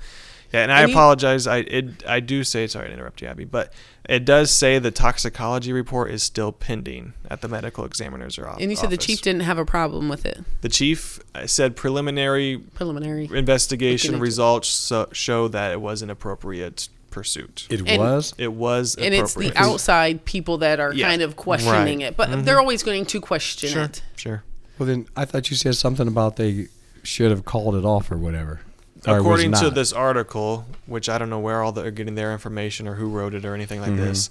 yeah, 0.53 0.63
and 0.63 0.71
I 0.71 0.81
And 0.81 0.89
you- 0.89 0.95
apologize. 0.95 1.47
I 1.47 1.57
it 1.59 2.03
I 2.07 2.19
do 2.19 2.43
say 2.43 2.67
sorry 2.67 2.87
to 2.87 2.93
interrupt 2.93 3.21
you, 3.21 3.27
Abby, 3.27 3.45
but 3.45 3.73
it 4.07 4.23
does 4.25 4.49
say 4.51 4.79
the 4.79 4.91
toxicology 4.91 5.73
report 5.73 6.11
is 6.11 6.23
still 6.23 6.51
pending 6.53 7.13
at 7.29 7.41
the 7.41 7.47
medical 7.49 7.83
examiner's 7.83 8.39
office. 8.39 8.61
and 8.61 8.71
you 8.71 8.77
said 8.77 8.89
the 8.89 8.95
chief 8.97 9.21
didn't 9.21 9.41
have 9.41 9.57
a 9.57 9.65
problem 9.65 10.07
with 10.09 10.25
it. 10.25 10.39
The 10.61 10.69
chief 10.69 11.19
uh, 11.35 11.45
said 11.47 11.75
preliminary 11.75 12.57
Preliminary. 12.75 13.29
investigation 13.33 14.19
results 14.19 14.69
so, 14.69 15.09
show 15.11 15.47
that 15.49 15.71
it 15.73 15.81
was 15.81 16.01
an 16.01 16.09
appropriate 16.09 16.87
pursuit. 17.11 17.67
It 17.69 17.81
And- 17.85 17.99
was. 17.99 18.33
It 18.37 18.53
was 18.53 18.95
And 18.95 19.13
it's 19.13 19.33
the 19.33 19.51
outside 19.55 20.23
people 20.23 20.59
that 20.59 20.79
are 20.79 20.93
Yeah, 20.93 21.09
kind 21.09 21.21
of 21.21 21.35
questioning 21.35 21.99
right. 21.99 22.07
it. 22.09 22.17
But 22.17 22.45
they're 22.45 22.59
always 22.59 22.83
going 22.83 23.05
to 23.07 23.19
question 23.19 23.69
Sure, 23.69 23.83
it. 23.83 24.01
sure. 24.15 24.43
Well, 24.77 24.87
then 24.87 25.07
I 25.17 25.25
thought 25.25 25.49
you 25.49 25.57
said 25.57 25.75
something 25.75 26.07
about 26.07 26.35
they 26.37 26.67
should 27.03 27.31
have 27.31 27.43
called 27.43 27.75
it 27.75 27.83
off 27.83 28.11
or 28.11 28.17
whatever. 28.17 28.61
According 29.05 29.53
to 29.53 29.69
this 29.69 29.93
article, 29.93 30.65
which 30.85 31.07
I 31.09 31.17
don't 31.17 31.29
know 31.29 31.39
where 31.39 31.61
all 31.61 31.71
they're 31.71 31.91
getting 31.91 32.15
their 32.15 32.31
information 32.33 32.87
or 32.87 32.95
who 32.95 33.09
wrote 33.09 33.33
it 33.33 33.45
or 33.45 33.53
anything 33.53 33.79
like 33.81 33.91
Mm-hmm. 33.91 34.03
this, 34.05 34.29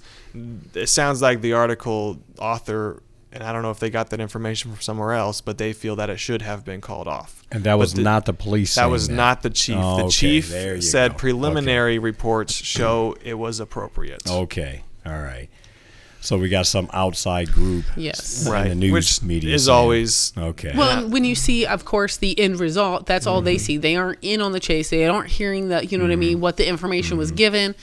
it 0.75 0.87
sounds 0.87 1.21
like 1.21 1.41
the 1.41 1.53
article 1.53 2.19
author, 2.37 3.01
and 3.31 3.43
I 3.43 3.51
don't 3.53 3.61
know 3.61 3.71
if 3.71 3.79
they 3.79 3.89
got 3.89 4.09
that 4.11 4.19
information 4.19 4.71
from 4.71 4.81
somewhere 4.81 5.13
else, 5.13 5.41
but 5.41 5.57
they 5.57 5.73
feel 5.73 5.95
that 5.97 6.09
it 6.09 6.17
should 6.19 6.41
have 6.41 6.63
been 6.65 6.81
called 6.81 7.07
off. 7.07 7.43
and 7.51 7.63
that 7.63 7.77
was 7.79 7.93
the- 7.93 8.01
not 8.01 8.25
the 8.25 8.33
police. 8.33 8.75
That 8.75 8.89
was 8.89 9.09
not 9.09 9.41
the 9.41 9.49
chief. 9.49 9.77
Oh, 9.79 9.97
the 9.97 10.03
okay. 10.05 10.11
chief 10.11 10.47
said 10.83 11.11
go. 11.11 11.15
Okay. 11.15 11.17
preliminary 11.17 11.97
reports 11.99 12.53
show 12.53 13.15
it 13.23 13.35
was 13.35 13.59
appropriate. 13.59 14.29
Okay. 14.29 14.83
All 15.05 15.13
right. 15.21 15.47
So 16.19 16.37
we 16.37 16.49
got 16.49 16.65
some 16.65 16.89
outside 16.93 17.51
group. 17.51 17.85
Yes. 17.95 18.47
right. 18.47 18.57
in 18.57 18.63
right. 18.63 18.69
The 18.69 18.75
news 18.75 18.91
which 18.91 19.21
media 19.23 19.55
is 19.55 19.65
saying- 19.65 19.75
always 19.77 20.33
Okay. 20.37 20.73
Well, 20.75 21.03
Yeah. 21.03 21.07
when 21.07 21.23
you 21.23 21.35
see, 21.35 21.65
of 21.65 21.85
course, 21.85 22.17
the 22.17 22.37
end 22.39 22.59
result, 22.59 23.05
that's 23.05 23.25
all 23.27 23.41
they 23.41 23.55
mm-hmm. 23.55 23.63
see. 23.65 23.77
They 23.77 23.95
aren't 23.95 24.19
in 24.21 24.41
on 24.41 24.51
the 24.51 24.59
chase. 24.59 24.89
They 24.89 25.05
aren't 25.07 25.29
hearing 25.29 25.69
the, 25.69 25.85
you 25.85 25.97
know 25.97 26.03
what 26.03 26.11
I 26.11 26.15
mean, 26.15 26.33
mm-hmm. 26.33 26.41
what 26.41 26.57
the 26.57 26.67
information 26.67 27.17
was 27.17 27.29
mm-hmm. 27.29 27.37
given. 27.37 27.75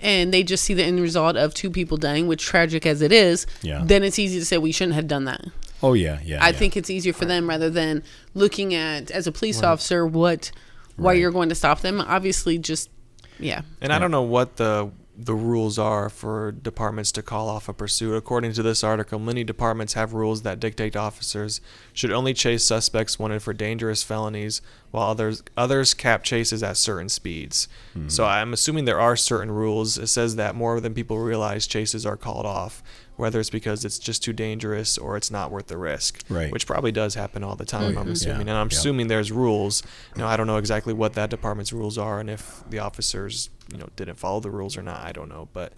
and 0.00 0.34
they 0.34 0.42
just 0.42 0.64
see 0.64 0.74
the 0.74 0.82
end 0.84 1.00
result 1.00 1.36
of 1.36 1.54
two 1.54 1.70
people 1.70 1.96
dying, 1.96 2.26
which 2.26 2.42
tragic 2.44 2.84
as 2.84 3.00
it 3.00 3.10
is, 3.12 3.46
Yeah. 3.62 3.82
then 3.84 4.02
it's 4.02 4.18
easy 4.18 4.38
to 4.38 4.44
say 4.44 4.58
we 4.58 4.72
shouldn't 4.72 4.96
have 4.96 5.06
done 5.06 5.24
that. 5.24 5.46
Oh 5.82 5.92
yeah, 5.94 6.18
yeah. 6.24 6.42
I 6.44 6.48
yeah. 6.48 6.52
think 6.52 6.76
it's 6.76 6.90
easier 6.90 7.12
for 7.14 7.24
them 7.24 7.48
rather 7.48 7.70
than 7.70 8.02
looking 8.34 8.74
at 8.74 9.10
as 9.10 9.26
a 9.26 9.32
police 9.32 9.62
officer 9.62 10.06
what 10.06 10.50
why 10.96 11.12
Right. 11.12 11.20
you're 11.20 11.30
going 11.30 11.48
to 11.48 11.54
stop 11.54 11.80
them. 11.80 12.00
Obviously, 12.00 12.58
just 12.58 12.90
yeah, 13.38 13.62
And 13.80 13.92
I 13.92 13.98
don't 13.98 14.10
know 14.10 14.22
what 14.22 14.56
the 14.56 14.90
the 15.16 15.34
rules 15.34 15.78
are 15.78 16.08
for 16.08 16.50
departments 16.50 17.12
to 17.12 17.22
call 17.22 17.48
off 17.48 17.68
a 17.68 17.72
pursuit. 17.72 18.14
According 18.14 18.52
to 18.54 18.62
this 18.62 18.82
article, 18.82 19.18
many 19.18 19.44
departments 19.44 19.94
have 19.94 20.12
rules 20.12 20.42
that 20.42 20.58
dictate 20.58 20.96
officers 20.96 21.60
should 21.92 22.10
only 22.10 22.34
chase 22.34 22.64
suspects 22.64 23.18
wanted 23.18 23.42
for 23.42 23.52
dangerous 23.52 24.02
felonies, 24.02 24.60
while 24.90 25.10
others 25.10 25.42
others 25.56 25.94
cap 25.94 26.24
chases 26.24 26.62
at 26.62 26.76
certain 26.76 27.08
speeds. 27.08 27.68
Hmm. 27.92 28.08
So 28.08 28.24
I'm 28.24 28.52
assuming 28.52 28.84
there 28.84 29.00
are 29.00 29.16
certain 29.16 29.50
rules. 29.50 29.98
It 29.98 30.08
says 30.08 30.36
that 30.36 30.54
more 30.54 30.80
than 30.80 30.94
people 30.94 31.18
realize 31.18 31.66
chases 31.66 32.04
are 32.04 32.16
called 32.16 32.46
off, 32.46 32.82
whether 33.16 33.38
it's 33.40 33.50
because 33.50 33.84
it's 33.84 33.98
just 33.98 34.22
too 34.24 34.32
dangerous 34.32 34.98
or 34.98 35.16
it's 35.16 35.30
not 35.30 35.50
worth 35.50 35.68
the 35.68 35.76
risk. 35.78 36.22
Right. 36.28 36.50
Which 36.50 36.66
probably 36.66 36.90
does 36.92 37.14
happen 37.14 37.44
all 37.44 37.54
the 37.56 37.64
time. 37.64 37.96
I'm 37.96 38.08
assuming, 38.10 38.46
Yeah, 38.46 38.52
and 38.52 38.58
I'm 38.58 38.68
yeah. 38.70 38.76
assuming 38.76 39.06
there's 39.08 39.30
rules. 39.30 39.82
Now 40.16 40.26
I 40.26 40.36
don't 40.36 40.46
know 40.46 40.56
exactly 40.56 40.92
what 40.92 41.14
that 41.14 41.30
department's 41.30 41.72
rules 41.72 41.96
are, 41.98 42.18
and 42.20 42.28
if 42.28 42.62
the 42.68 42.80
officers, 42.80 43.50
you 43.72 43.78
know, 43.78 43.88
didn't 43.96 44.16
follow 44.16 44.40
the 44.40 44.50
rules 44.50 44.76
or 44.76 44.82
not. 44.82 45.00
I 45.04 45.12
don't 45.12 45.28
know, 45.28 45.48
but 45.52 45.72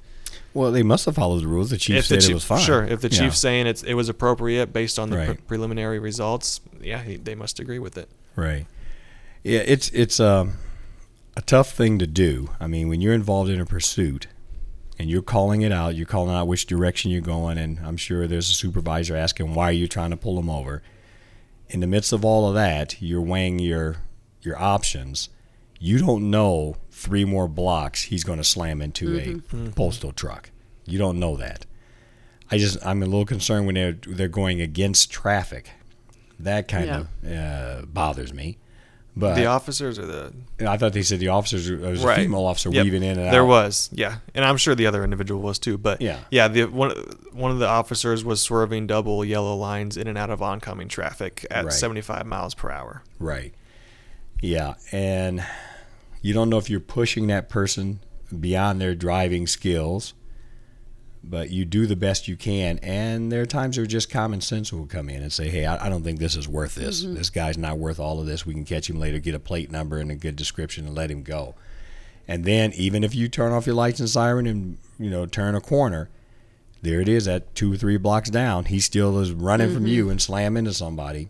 Well, 0.54 0.72
they 0.72 0.82
must 0.82 1.04
have 1.06 1.14
followed 1.14 1.42
the 1.42 1.46
rules. 1.48 1.70
The 1.70 1.76
chief 1.76 1.96
if 1.96 2.06
said 2.06 2.18
the 2.18 2.22
chief, 2.22 2.30
it 2.30 2.34
was 2.34 2.44
fine. 2.44 2.60
sure, 2.60 2.84
if 2.84 3.00
the 3.02 3.08
Yeah. 3.10 3.18
chief's 3.20 3.38
saying 3.38 3.66
it's 3.66 3.82
it 3.82 3.94
was 3.94 4.08
appropriate 4.08 4.72
based 4.72 4.98
on 4.98 5.10
the 5.10 5.24
pre- 5.26 5.34
preliminary 5.36 5.98
results, 5.98 6.60
yeah, 6.80 7.02
he, 7.02 7.16
they 7.16 7.34
must 7.34 7.60
agree 7.60 7.78
with 7.78 7.98
it. 7.98 8.08
Right. 8.34 8.66
Yeah, 9.44 9.60
it's 9.60 9.90
it's 9.90 10.18
um, 10.18 10.54
a 11.36 11.42
tough 11.42 11.72
thing 11.72 11.98
to 11.98 12.06
do. 12.06 12.48
I 12.58 12.66
mean, 12.66 12.88
when 12.88 13.00
you're 13.02 13.12
involved 13.14 13.50
in 13.50 13.60
a 13.60 13.66
pursuit 13.66 14.26
and 14.98 15.10
you're 15.10 15.22
calling 15.22 15.62
it 15.62 15.72
out, 15.72 15.94
you're 15.94 16.06
calling 16.06 16.34
out 16.34 16.48
which 16.48 16.66
direction 16.66 17.10
you're 17.10 17.20
going, 17.20 17.58
and 17.58 17.78
I'm 17.80 17.96
sure 17.96 18.26
there's 18.26 18.50
a 18.50 18.54
supervisor 18.54 19.16
asking 19.16 19.54
why 19.54 19.70
you're 19.70 19.88
trying 19.88 20.10
to 20.10 20.16
pull 20.16 20.36
them 20.36 20.48
over. 20.48 20.82
In 21.68 21.80
the 21.80 21.86
midst 21.86 22.12
of 22.12 22.24
all 22.24 22.48
of 22.48 22.54
that, 22.54 23.00
you're 23.02 23.20
weighing 23.20 23.58
your 23.58 23.96
your 24.42 24.60
options. 24.60 25.28
You 25.78 25.98
don't 25.98 26.30
know 26.30 26.76
three 26.90 27.24
more 27.24 27.48
blocks 27.48 28.02
he's 28.04 28.24
going 28.24 28.38
to 28.38 28.44
slam 28.44 28.80
into 28.80 29.18
a 29.18 29.70
postal 29.72 30.12
truck. 30.12 30.50
You 30.86 30.98
don't 30.98 31.18
know 31.18 31.36
that. 31.36 31.66
I 32.50 32.58
just 32.58 32.84
I'm 32.86 33.02
a 33.02 33.06
little 33.06 33.26
concerned 33.26 33.66
when 33.66 33.74
they're 33.74 33.92
they're 34.06 34.28
going 34.28 34.60
against 34.60 35.10
traffic. 35.10 35.70
That 36.38 36.68
kind 36.68 36.88
of 37.24 37.30
uh, 37.30 37.86
bothers 37.86 38.32
me. 38.32 38.58
But 39.18 39.36
The 39.36 39.46
officers 39.46 39.98
or 39.98 40.04
the 40.04 40.32
I 40.60 40.76
thought 40.76 40.92
they 40.92 41.02
said 41.02 41.20
the 41.20 41.28
officers 41.28 41.68
there 41.68 41.78
was 41.90 42.04
a 42.04 42.06
right 42.06 42.18
female 42.18 42.44
officer 42.44 42.68
Yep. 42.70 42.84
weaving 42.84 43.02
in 43.02 43.18
and 43.18 43.28
out. 43.28 43.30
There 43.32 43.44
out. 43.44 43.48
was, 43.48 43.88
yeah, 43.92 44.16
and 44.34 44.44
I'm 44.44 44.58
sure 44.58 44.74
the 44.74 44.86
other 44.86 45.02
individual 45.04 45.40
was 45.40 45.58
too. 45.58 45.78
But 45.78 46.02
Yeah. 46.02 46.18
yeah, 46.30 46.48
the 46.48 46.64
one 46.66 46.90
one 47.32 47.50
of 47.50 47.58
the 47.58 47.66
officers 47.66 48.24
was 48.24 48.42
swerving 48.42 48.86
double 48.86 49.24
yellow 49.24 49.56
lines 49.56 49.96
in 49.96 50.06
and 50.06 50.18
out 50.18 50.28
of 50.28 50.42
oncoming 50.42 50.88
traffic 50.88 51.46
at 51.50 51.64
Right. 51.64 51.72
75 51.72 52.26
miles 52.26 52.54
per 52.54 52.70
hour. 52.70 53.02
Right. 53.18 53.54
Yeah, 54.42 54.74
and 54.92 55.42
you 56.20 56.34
don't 56.34 56.50
know 56.50 56.58
if 56.58 56.68
you're 56.68 56.78
pushing 56.80 57.26
that 57.28 57.48
person 57.48 58.00
beyond 58.38 58.80
their 58.82 58.94
driving 58.94 59.46
skills, 59.46 60.12
but 61.28 61.50
you 61.50 61.64
do 61.64 61.86
the 61.86 61.96
best 61.96 62.28
you 62.28 62.36
can. 62.36 62.78
And 62.78 63.30
there 63.30 63.42
are 63.42 63.46
times 63.46 63.76
where 63.76 63.86
just 63.86 64.10
common 64.10 64.40
sense 64.40 64.72
will 64.72 64.86
come 64.86 65.08
in 65.08 65.22
and 65.22 65.32
say, 65.32 65.48
"Hey, 65.48 65.66
I, 65.66 65.86
I 65.86 65.88
don't 65.88 66.02
think 66.02 66.18
this 66.18 66.36
is 66.36 66.48
worth 66.48 66.74
this. 66.74 67.02
This 67.02 67.30
guy's 67.30 67.58
not 67.58 67.78
worth 67.78 67.98
all 67.98 68.20
of 68.20 68.26
this. 68.26 68.46
We 68.46 68.54
can 68.54 68.64
catch 68.64 68.88
him 68.88 68.98
later, 68.98 69.18
get 69.18 69.34
a 69.34 69.40
plate 69.40 69.70
number 69.70 69.98
and 69.98 70.10
a 70.10 70.14
good 70.14 70.36
description, 70.36 70.86
and 70.86 70.94
let 70.94 71.10
him 71.10 71.22
go." 71.22 71.54
And 72.28 72.44
then, 72.44 72.72
even 72.72 73.04
if 73.04 73.14
you 73.14 73.28
turn 73.28 73.52
off 73.52 73.66
your 73.66 73.76
lights 73.76 74.00
and 74.00 74.08
siren 74.08 74.46
and 74.46 74.78
you 74.98 75.10
know 75.10 75.26
turn 75.26 75.54
a 75.54 75.60
corner, 75.60 76.08
there 76.82 77.00
it 77.00 77.08
is 77.08 77.26
at 77.26 77.54
two 77.54 77.72
or 77.72 77.76
three 77.76 77.96
blocks 77.96 78.30
down. 78.30 78.66
He 78.66 78.80
still 78.80 79.18
is 79.18 79.32
running 79.32 79.72
from 79.72 79.86
you 79.86 80.10
and 80.10 80.20
slam 80.20 80.56
into 80.56 80.72
somebody. 80.72 81.28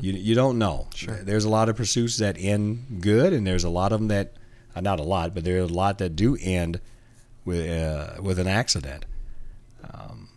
You, 0.00 0.12
you 0.12 0.34
don't 0.34 0.58
know. 0.58 0.88
Sure. 0.94 1.14
There's 1.22 1.44
a 1.44 1.48
lot 1.48 1.68
of 1.68 1.76
pursuits 1.76 2.18
that 2.18 2.36
end 2.38 3.00
good, 3.00 3.32
and 3.32 3.46
there's 3.46 3.64
a 3.64 3.68
lot 3.68 3.92
of 3.92 4.00
them 4.00 4.08
that, 4.08 4.34
uh, 4.74 4.80
not 4.80 5.00
a 5.00 5.02
lot, 5.04 5.34
but 5.34 5.44
there's 5.44 5.70
a 5.70 5.74
lot 5.74 5.98
that 5.98 6.16
do 6.16 6.36
end 6.40 6.80
with 7.44 7.68
uh, 7.68 8.20
with 8.22 8.38
an 8.38 8.46
accident. 8.46 9.04
Um, 9.82 10.28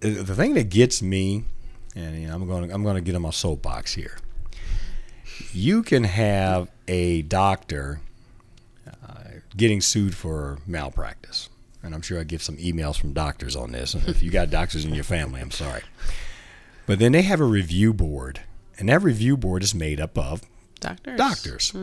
the 0.00 0.34
thing 0.34 0.54
that 0.54 0.68
gets 0.68 1.02
me, 1.02 1.44
and 1.94 2.20
you 2.20 2.28
know, 2.28 2.34
I'm 2.34 2.46
going 2.46 2.68
to 2.68 2.74
I'm 2.74 2.82
going 2.82 2.96
to 2.96 3.00
get 3.00 3.14
on 3.14 3.22
my 3.22 3.30
soapbox 3.30 3.94
here. 3.94 4.18
You 5.52 5.82
can 5.82 6.04
have 6.04 6.68
a 6.86 7.22
doctor 7.22 8.00
uh, 8.86 9.24
getting 9.56 9.80
sued 9.80 10.14
for 10.14 10.58
malpractice 10.66 11.48
and 11.84 11.94
I'm 11.94 12.00
sure 12.02 12.18
I 12.18 12.24
get 12.24 12.40
some 12.40 12.56
emails 12.56 12.98
from 12.98 13.12
doctors 13.12 13.54
on 13.54 13.72
this. 13.72 13.94
If 13.94 14.22
you 14.22 14.30
got 14.30 14.50
doctors 14.50 14.84
in 14.84 14.94
your 14.94 15.04
family, 15.04 15.40
I'm 15.40 15.50
sorry. 15.50 15.82
But 16.86 16.98
then 16.98 17.12
they 17.12 17.22
have 17.22 17.40
a 17.40 17.44
review 17.44 17.92
board, 17.92 18.40
and 18.78 18.88
that 18.88 19.02
review 19.02 19.36
board 19.36 19.62
is 19.62 19.74
made 19.74 20.00
up 20.00 20.18
of 20.18 20.42
doctors. 20.80 21.16
doctors 21.16 21.74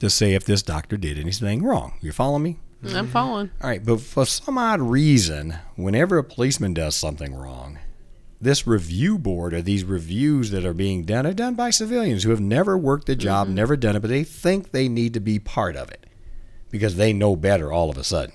to 0.00 0.10
say 0.10 0.34
if 0.34 0.44
this 0.44 0.62
doctor 0.62 0.96
did 0.96 1.18
anything 1.18 1.62
wrong. 1.62 1.94
You 2.00 2.12
follow 2.12 2.38
me? 2.38 2.58
I'm 2.82 2.90
mm-hmm. 2.90 3.06
following. 3.12 3.50
All 3.62 3.70
right, 3.70 3.84
but 3.84 4.00
for 4.00 4.26
some 4.26 4.58
odd 4.58 4.80
reason, 4.80 5.56
whenever 5.76 6.18
a 6.18 6.24
policeman 6.24 6.74
does 6.74 6.96
something 6.96 7.34
wrong, 7.34 7.78
this 8.40 8.66
review 8.66 9.18
board 9.18 9.54
or 9.54 9.62
these 9.62 9.84
reviews 9.84 10.50
that 10.50 10.64
are 10.64 10.74
being 10.74 11.04
done 11.04 11.26
are 11.26 11.32
done 11.32 11.54
by 11.54 11.70
civilians 11.70 12.24
who 12.24 12.30
have 12.30 12.40
never 12.40 12.76
worked 12.76 13.06
the 13.06 13.14
job, 13.14 13.46
mm-hmm. 13.46 13.54
never 13.54 13.76
done 13.76 13.94
it, 13.94 14.00
but 14.00 14.10
they 14.10 14.24
think 14.24 14.72
they 14.72 14.88
need 14.88 15.14
to 15.14 15.20
be 15.20 15.38
part 15.38 15.76
of 15.76 15.90
it 15.92 16.06
because 16.70 16.96
they 16.96 17.12
know 17.12 17.36
better 17.36 17.70
all 17.70 17.88
of 17.88 17.96
a 17.96 18.02
sudden 18.02 18.34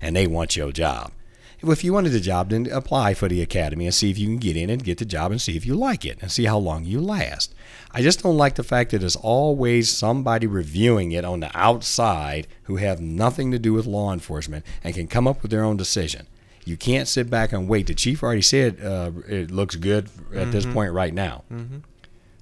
and 0.00 0.16
they 0.16 0.26
want 0.26 0.56
your 0.56 0.72
job. 0.72 1.12
Well, 1.62 1.72
if 1.72 1.84
you 1.84 1.92
wanted 1.92 2.10
the 2.10 2.20
job, 2.20 2.50
then 2.50 2.66
apply 2.72 3.14
for 3.14 3.28
the 3.28 3.40
academy 3.40 3.86
and 3.86 3.94
see 3.94 4.10
if 4.10 4.18
you 4.18 4.26
can 4.26 4.38
get 4.38 4.56
in 4.56 4.68
and 4.68 4.82
get 4.82 4.98
the 4.98 5.04
job 5.04 5.30
and 5.30 5.40
see 5.40 5.56
if 5.56 5.64
you 5.64 5.76
like 5.76 6.04
it 6.04 6.18
and 6.20 6.30
see 6.30 6.44
how 6.46 6.58
long 6.58 6.84
you 6.84 7.00
last. 7.00 7.54
I 7.92 8.02
just 8.02 8.22
don't 8.22 8.36
like 8.36 8.56
the 8.56 8.64
fact 8.64 8.90
that 8.90 8.98
there's 8.98 9.14
always 9.14 9.88
somebody 9.88 10.48
reviewing 10.48 11.12
it 11.12 11.24
on 11.24 11.38
the 11.38 11.50
outside 11.56 12.48
who 12.64 12.76
have 12.76 13.00
nothing 13.00 13.52
to 13.52 13.60
do 13.60 13.72
with 13.74 13.86
law 13.86 14.12
enforcement 14.12 14.66
and 14.82 14.92
can 14.94 15.06
come 15.06 15.28
up 15.28 15.40
with 15.40 15.52
their 15.52 15.62
own 15.62 15.76
decision. 15.76 16.26
You 16.64 16.76
can't 16.76 17.06
sit 17.06 17.30
back 17.30 17.52
and 17.52 17.68
wait. 17.68 17.86
The 17.86 17.94
chief 17.94 18.22
already 18.22 18.42
said 18.42 18.80
uh, 18.84 19.12
it 19.28 19.50
looks 19.52 19.76
good 19.76 20.08
at 20.34 20.50
this 20.52 20.64
point 20.66 20.92
right 20.92 21.14
now. 21.14 21.44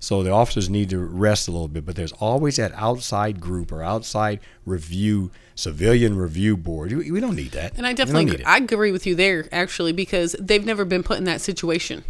So 0.03 0.23
the 0.23 0.31
officers 0.31 0.71
need 0.71 0.89
to 0.91 0.99
rest 0.99 1.47
a 1.47 1.51
little 1.51 1.69
bit, 1.69 1.85
but 1.85 1.95
there's 1.95 2.13
always 2.13 2.57
that 2.57 2.73
outside 2.75 3.39
group 3.39 3.71
or 3.71 3.83
outside 3.83 4.41
review, 4.65 5.31
civilian 5.55 6.17
review 6.17 6.57
board. 6.57 6.93
We 6.93 7.11
we 7.11 7.21
don't 7.21 7.37
need 7.37 7.53
that. 7.53 7.77
And 7.77 7.87
I 7.87 7.93
definitely. 7.93 8.43
I 8.45 8.57
agree 8.57 8.93
with 8.93 9.07
you 9.07 9.15
there 9.15 9.47
actually 9.53 9.93
because 9.93 10.35
they've 10.41 10.65
never 10.65 10.87
been 10.87 11.03
put 11.03 11.19
in 11.19 11.25
that 11.25 11.43
situation. 11.43 12.05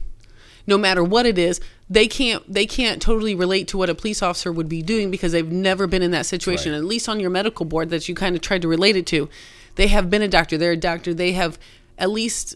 No 0.69 0.79
matter 0.79 1.03
what 1.03 1.27
it 1.27 1.37
is, 1.37 1.61
they 1.89 2.07
can't 2.07 2.45
they 2.51 2.65
can't 2.65 3.03
totally 3.03 3.35
relate 3.35 3.67
to 3.69 3.79
what 3.79 3.91
a 3.91 3.95
police 3.95 4.23
officer 4.23 4.53
would 4.53 4.69
be 4.69 4.83
doing 4.83 5.11
because 5.11 5.33
they've 5.33 5.51
never 5.51 5.89
been 5.89 6.03
in 6.03 6.13
that 6.13 6.27
situation. 6.27 6.71
Right. 6.71 6.79
At 6.79 6.85
least 6.85 7.09
on 7.09 7.19
your 7.19 7.31
medical 7.31 7.67
board 7.67 7.91
that 7.91 8.09
you 8.09 8.15
kind 8.15 8.37
of 8.37 8.41
tried 8.41 8.63
to 8.63 8.69
relate 8.69 8.95
it 8.95 9.07
to, 9.07 9.29
they 9.75 9.89
have 9.89 10.09
been 10.09 10.23
a 10.23 10.29
doctor. 10.29 10.57
They're 10.57 10.73
a 10.73 10.77
doctor. 10.77 11.13
They 11.13 11.33
have 11.33 11.59
at 11.99 12.11
least 12.11 12.55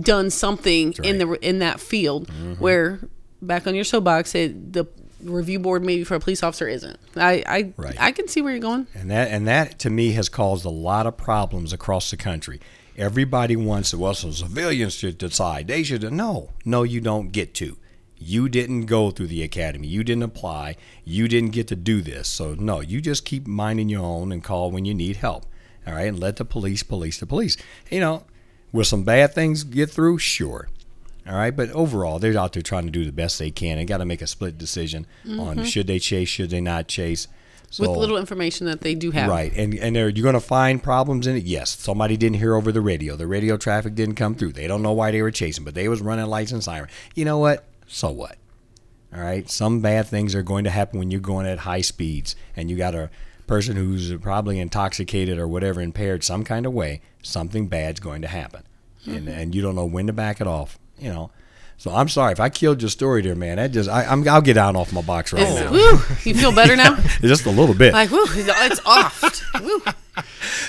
done 0.00 0.30
something 0.30 0.94
in 1.02 1.18
the 1.18 1.32
in 1.46 1.58
that 1.58 1.80
field. 1.80 2.28
Mm-hmm. 2.28 2.54
Where 2.62 3.00
back 3.42 3.66
on 3.66 3.74
your 3.74 3.84
soapbox, 3.84 4.34
it, 4.34 4.72
the 4.72 4.86
review 5.22 5.58
board 5.58 5.84
maybe 5.84 6.04
for 6.04 6.14
a 6.14 6.20
police 6.20 6.42
officer 6.42 6.68
isn't. 6.68 6.98
I 7.16 7.42
I 7.46 7.72
Right. 7.76 7.96
I 8.00 8.12
can 8.12 8.28
see 8.28 8.40
where 8.42 8.52
you're 8.52 8.60
going. 8.60 8.86
And 8.94 9.10
that 9.10 9.30
and 9.30 9.46
that 9.46 9.78
to 9.80 9.90
me 9.90 10.12
has 10.12 10.28
caused 10.28 10.64
a 10.64 10.70
lot 10.70 11.06
of 11.06 11.16
problems 11.16 11.72
across 11.72 12.10
the 12.10 12.16
country. 12.16 12.60
Everybody 12.96 13.56
wants 13.56 13.94
well, 13.94 14.14
so 14.14 14.30
civilians 14.30 14.94
should 14.94 15.18
decide. 15.18 15.68
They 15.68 15.82
should 15.82 16.10
no, 16.12 16.50
no, 16.64 16.82
you 16.82 17.00
don't 17.00 17.32
get 17.32 17.54
to. 17.54 17.76
You 18.18 18.48
didn't 18.48 18.86
go 18.86 19.10
through 19.10 19.28
the 19.28 19.42
academy. 19.42 19.88
You 19.88 20.04
didn't 20.04 20.22
apply. 20.22 20.76
You 21.04 21.26
didn't 21.26 21.50
get 21.50 21.66
to 21.68 21.76
do 21.76 22.02
this. 22.02 22.28
So 22.28 22.54
no, 22.54 22.80
you 22.80 23.00
just 23.00 23.24
keep 23.24 23.46
minding 23.46 23.88
your 23.88 24.04
own 24.04 24.30
and 24.30 24.44
call 24.44 24.70
when 24.70 24.84
you 24.84 24.94
need 24.94 25.16
help. 25.16 25.46
All 25.86 25.94
right, 25.94 26.06
and 26.06 26.20
let 26.20 26.36
the 26.36 26.44
police 26.44 26.82
police 26.82 27.18
the 27.18 27.26
police. 27.26 27.56
You 27.90 28.00
know, 28.00 28.24
will 28.70 28.84
some 28.84 29.02
bad 29.02 29.34
things 29.34 29.64
get 29.64 29.90
through? 29.90 30.18
Sure. 30.18 30.68
All 31.26 31.36
right, 31.36 31.54
but 31.54 31.70
overall, 31.70 32.18
they're 32.18 32.36
out 32.36 32.52
there 32.52 32.62
trying 32.62 32.84
to 32.84 32.90
do 32.90 33.04
the 33.04 33.12
best 33.12 33.38
they 33.38 33.50
can. 33.50 33.78
They 33.78 33.84
got 33.84 33.98
to 33.98 34.04
make 34.04 34.22
a 34.22 34.26
split 34.26 34.58
decision 34.58 35.06
on 35.24 35.56
mm-hmm. 35.56 35.62
should 35.64 35.86
they 35.86 36.00
chase, 36.00 36.28
should 36.28 36.50
they 36.50 36.60
not 36.60 36.88
chase. 36.88 37.28
So, 37.70 37.88
With 37.88 37.96
little 37.96 38.18
information 38.18 38.66
that 38.66 38.82
they 38.82 38.94
do 38.94 39.12
have. 39.12 39.30
Right, 39.30 39.50
and 39.56 39.72
and 39.74 39.96
are 39.96 40.10
you 40.10 40.22
going 40.22 40.34
to 40.34 40.40
find 40.40 40.82
problems 40.82 41.26
in 41.26 41.36
it? 41.36 41.44
Yes, 41.44 41.70
somebody 41.70 42.18
didn't 42.18 42.36
hear 42.36 42.54
over 42.54 42.70
the 42.70 42.82
radio. 42.82 43.16
The 43.16 43.26
radio 43.26 43.56
traffic 43.56 43.94
didn't 43.94 44.16
come 44.16 44.34
through. 44.34 44.52
They 44.52 44.66
don't 44.66 44.82
know 44.82 44.92
why 44.92 45.10
they 45.10 45.22
were 45.22 45.30
chasing, 45.30 45.64
but 45.64 45.74
they 45.74 45.88
was 45.88 46.02
running 46.02 46.26
lights 46.26 46.52
and 46.52 46.62
siren. 46.62 46.88
You 47.14 47.24
know 47.24 47.38
what? 47.38 47.64
So 47.86 48.10
what? 48.10 48.36
All 49.14 49.22
right, 49.22 49.48
some 49.48 49.80
bad 49.80 50.06
things 50.06 50.34
are 50.34 50.42
going 50.42 50.64
to 50.64 50.70
happen 50.70 50.98
when 50.98 51.10
you're 51.10 51.20
going 51.20 51.46
at 51.46 51.60
high 51.60 51.82
speeds, 51.82 52.34
and 52.56 52.70
you 52.70 52.76
got 52.76 52.94
a 52.94 53.10
person 53.46 53.76
who's 53.76 54.14
probably 54.16 54.58
intoxicated 54.58 55.38
or 55.38 55.46
whatever, 55.46 55.80
impaired 55.80 56.24
some 56.24 56.44
kind 56.44 56.66
of 56.66 56.72
way. 56.72 57.00
Something 57.22 57.68
bad's 57.68 58.00
going 58.00 58.22
to 58.22 58.28
happen, 58.28 58.64
and 59.06 59.28
mm-hmm. 59.28 59.28
and 59.28 59.54
you 59.54 59.62
don't 59.62 59.76
know 59.76 59.86
when 59.86 60.08
to 60.08 60.12
back 60.12 60.40
it 60.40 60.46
off. 60.46 60.78
You 61.02 61.10
know. 61.12 61.30
So 61.78 61.90
I'm 61.90 62.08
sorry 62.08 62.30
if 62.30 62.38
I 62.38 62.48
killed 62.48 62.80
your 62.80 62.90
story 62.90 63.22
there, 63.22 63.34
man. 63.34 63.56
That 63.56 63.72
just 63.72 63.90
I, 63.90 64.04
I'm 64.04 64.26
I'll 64.28 64.40
get 64.40 64.54
down 64.54 64.76
off 64.76 64.92
my 64.92 65.02
box 65.02 65.32
right 65.32 65.42
Is- 65.42 65.54
now, 65.60 65.72
whew, 65.72 65.98
you 66.22 66.32
feel 66.34 66.52
better 66.54 66.76
now? 66.76 66.94
just 67.20 67.44
a 67.44 67.50
little 67.50 67.74
bit. 67.74 67.92
like, 67.92 68.08
whew, 68.10 68.24
it's 68.28 68.80
off. 68.86 69.20
Whew. 69.60 69.82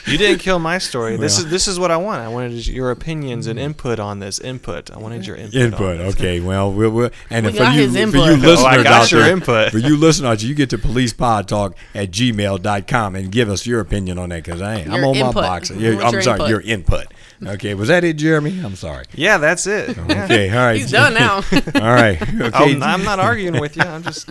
You 0.08 0.18
didn't 0.18 0.40
kill 0.40 0.58
my 0.58 0.78
story. 0.80 1.18
This 1.18 1.38
is 1.38 1.48
this 1.50 1.68
is 1.68 1.78
what 1.78 1.92
I 1.92 1.98
want. 1.98 2.22
I 2.22 2.30
wanted 2.30 2.66
your 2.66 2.90
opinions 2.92 3.46
and 3.48 3.60
input 3.60 4.00
on 4.00 4.20
this. 4.20 4.40
Input. 4.40 4.90
I 4.90 4.98
wanted 4.98 5.28
your 5.28 5.36
input. 5.36 5.54
Input. 5.56 6.00
on. 6.00 6.06
Okay. 6.08 6.40
Well, 6.40 6.72
we'll, 6.74 6.90
we'll 6.90 7.10
and 7.30 7.46
We 7.46 7.52
for 7.52 7.58
got 7.60 7.76
you, 7.76 7.82
his 7.90 7.92
for 7.92 7.98
you 7.98 8.04
input. 8.06 8.20
listeners 8.40 8.60
Oh, 8.62 8.66
I 8.66 8.84
got 8.84 8.86
out 9.04 9.12
your 9.12 9.22
there, 9.22 9.32
input. 9.34 9.72
for 9.72 9.78
you 9.80 9.98
listeners, 9.98 10.44
you 10.44 10.56
get 10.56 10.70
to 10.72 10.78
policepodtalk 10.78 11.76
at 11.94 12.10
gmail.com 12.12 13.16
and 13.16 13.32
give 13.32 13.50
us 13.50 13.66
your 13.68 13.80
opinion 13.82 14.18
on 14.18 14.30
that 14.30 14.44
because 14.44 14.62
I 14.62 14.76
ain't. 14.78 14.90
I'm 14.90 15.04
on 15.04 15.16
input. 15.16 15.36
my 15.36 15.42
box. 15.42 15.70
Yeah, 15.72 15.94
What's 15.96 16.06
I'm 16.06 16.14
your 16.14 16.22
sorry, 16.22 16.40
input? 16.40 16.50
your 16.50 16.62
input. 16.62 17.08
Okay. 17.48 17.74
Was 17.74 17.88
that 17.90 18.04
it, 18.04 18.18
Jeremy? 18.18 18.60
I'm 18.64 18.76
sorry. 18.76 19.06
Yeah, 19.14 19.38
that's 19.38 19.68
it. 19.68 19.98
Okay. 19.98 20.50
All 20.50 20.56
right. 20.66 20.78
He's 20.78 20.92
done 20.92 21.14
now. 21.14 21.36
All 21.76 21.94
right. 21.94 22.22
Okay. 22.22 22.76
I'm, 22.76 22.84
I'm 22.84 23.04
not 23.04 23.20
arguing 23.20 23.60
with 23.60 23.76
you. 23.78 23.84
I'm 23.84 24.04
just 24.04 24.30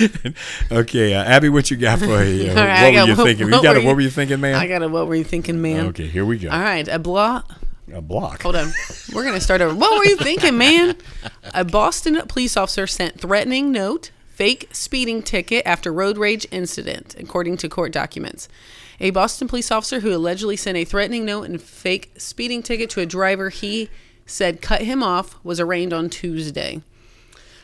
okay, 0.72 1.14
uh, 1.14 1.22
Abby, 1.24 1.48
what 1.48 1.70
you 1.70 1.76
got 1.76 1.98
for 1.98 2.22
you? 2.24 2.50
All 2.50 2.56
right, 2.56 2.68
I 2.70 2.84
what 2.84 2.94
got 2.94 3.02
were 3.04 3.08
you 3.10 3.16
what- 3.16 3.24
thinking? 3.26 3.50
what 3.50 3.56
you 3.56 3.62
got 3.62 3.76
were 3.76 3.82
a, 3.82 3.84
what 3.86 3.94
were 3.96 4.00
you 4.02 4.10
thinking, 4.10 4.40
man? 4.40 4.54
I 4.54 4.66
got 4.66 4.82
a 4.82 4.88
what 4.88 5.06
were 5.06 5.14
you 5.14 5.24
thinking, 5.24 5.60
man? 5.60 5.86
okay, 5.86 6.06
here 6.06 6.24
we 6.24 6.38
go. 6.38 6.50
All 6.50 6.60
right, 6.60 6.86
a 6.88 6.98
block. 6.98 7.50
A 7.92 8.00
block. 8.00 8.42
Hold 8.42 8.54
on. 8.54 8.72
We're 9.12 9.24
going 9.24 9.34
to 9.34 9.40
start 9.40 9.60
over. 9.60 9.74
What 9.74 9.98
were 9.98 10.04
you 10.04 10.16
thinking, 10.16 10.56
man? 10.56 10.96
A 11.54 11.64
Boston 11.64 12.20
police 12.28 12.56
officer 12.56 12.86
sent 12.86 13.20
threatening 13.20 13.72
note, 13.72 14.12
fake 14.28 14.68
speeding 14.70 15.22
ticket 15.22 15.66
after 15.66 15.92
road 15.92 16.16
rage 16.16 16.46
incident, 16.52 17.16
according 17.18 17.56
to 17.58 17.68
court 17.68 17.90
documents. 17.92 18.48
A 19.02 19.10
Boston 19.10 19.48
police 19.48 19.70
officer 19.70 20.00
who 20.00 20.14
allegedly 20.14 20.56
sent 20.56 20.76
a 20.76 20.84
threatening 20.84 21.24
note 21.24 21.44
and 21.44 21.60
fake 21.60 22.12
speeding 22.18 22.62
ticket 22.62 22.90
to 22.90 23.00
a 23.00 23.06
driver 23.06 23.48
he 23.48 23.88
said 24.26 24.60
cut 24.60 24.82
him 24.82 25.02
off 25.02 25.42
was 25.42 25.58
arraigned 25.58 25.94
on 25.94 26.10
Tuesday. 26.10 26.82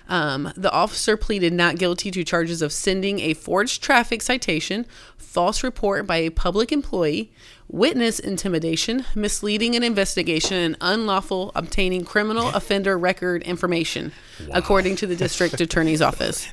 Um, 0.08 0.52
the 0.56 0.70
officer 0.70 1.16
pleaded 1.16 1.52
not 1.52 1.76
guilty 1.78 2.10
to 2.12 2.22
charges 2.25 2.62
of 2.62 2.72
sending 2.72 3.20
a 3.20 3.34
forged 3.34 3.82
traffic 3.82 4.22
citation, 4.22 4.86
false 5.16 5.62
report 5.64 6.06
by 6.06 6.16
a 6.18 6.30
public 6.30 6.70
employee, 6.70 7.32
witness 7.68 8.20
intimidation, 8.20 9.04
misleading 9.16 9.75
an 9.75 9.82
investigation, 9.82 10.56
and 10.56 10.76
unlawful 10.80 11.50
obtaining 11.56 12.04
criminal 12.04 12.48
offender 12.50 12.96
record 12.96 13.42
information, 13.42 14.12
according 14.52 14.94
to 14.96 15.06
the 15.08 15.16
district 15.16 15.60
attorney's 15.60 16.00
office. 16.00 16.44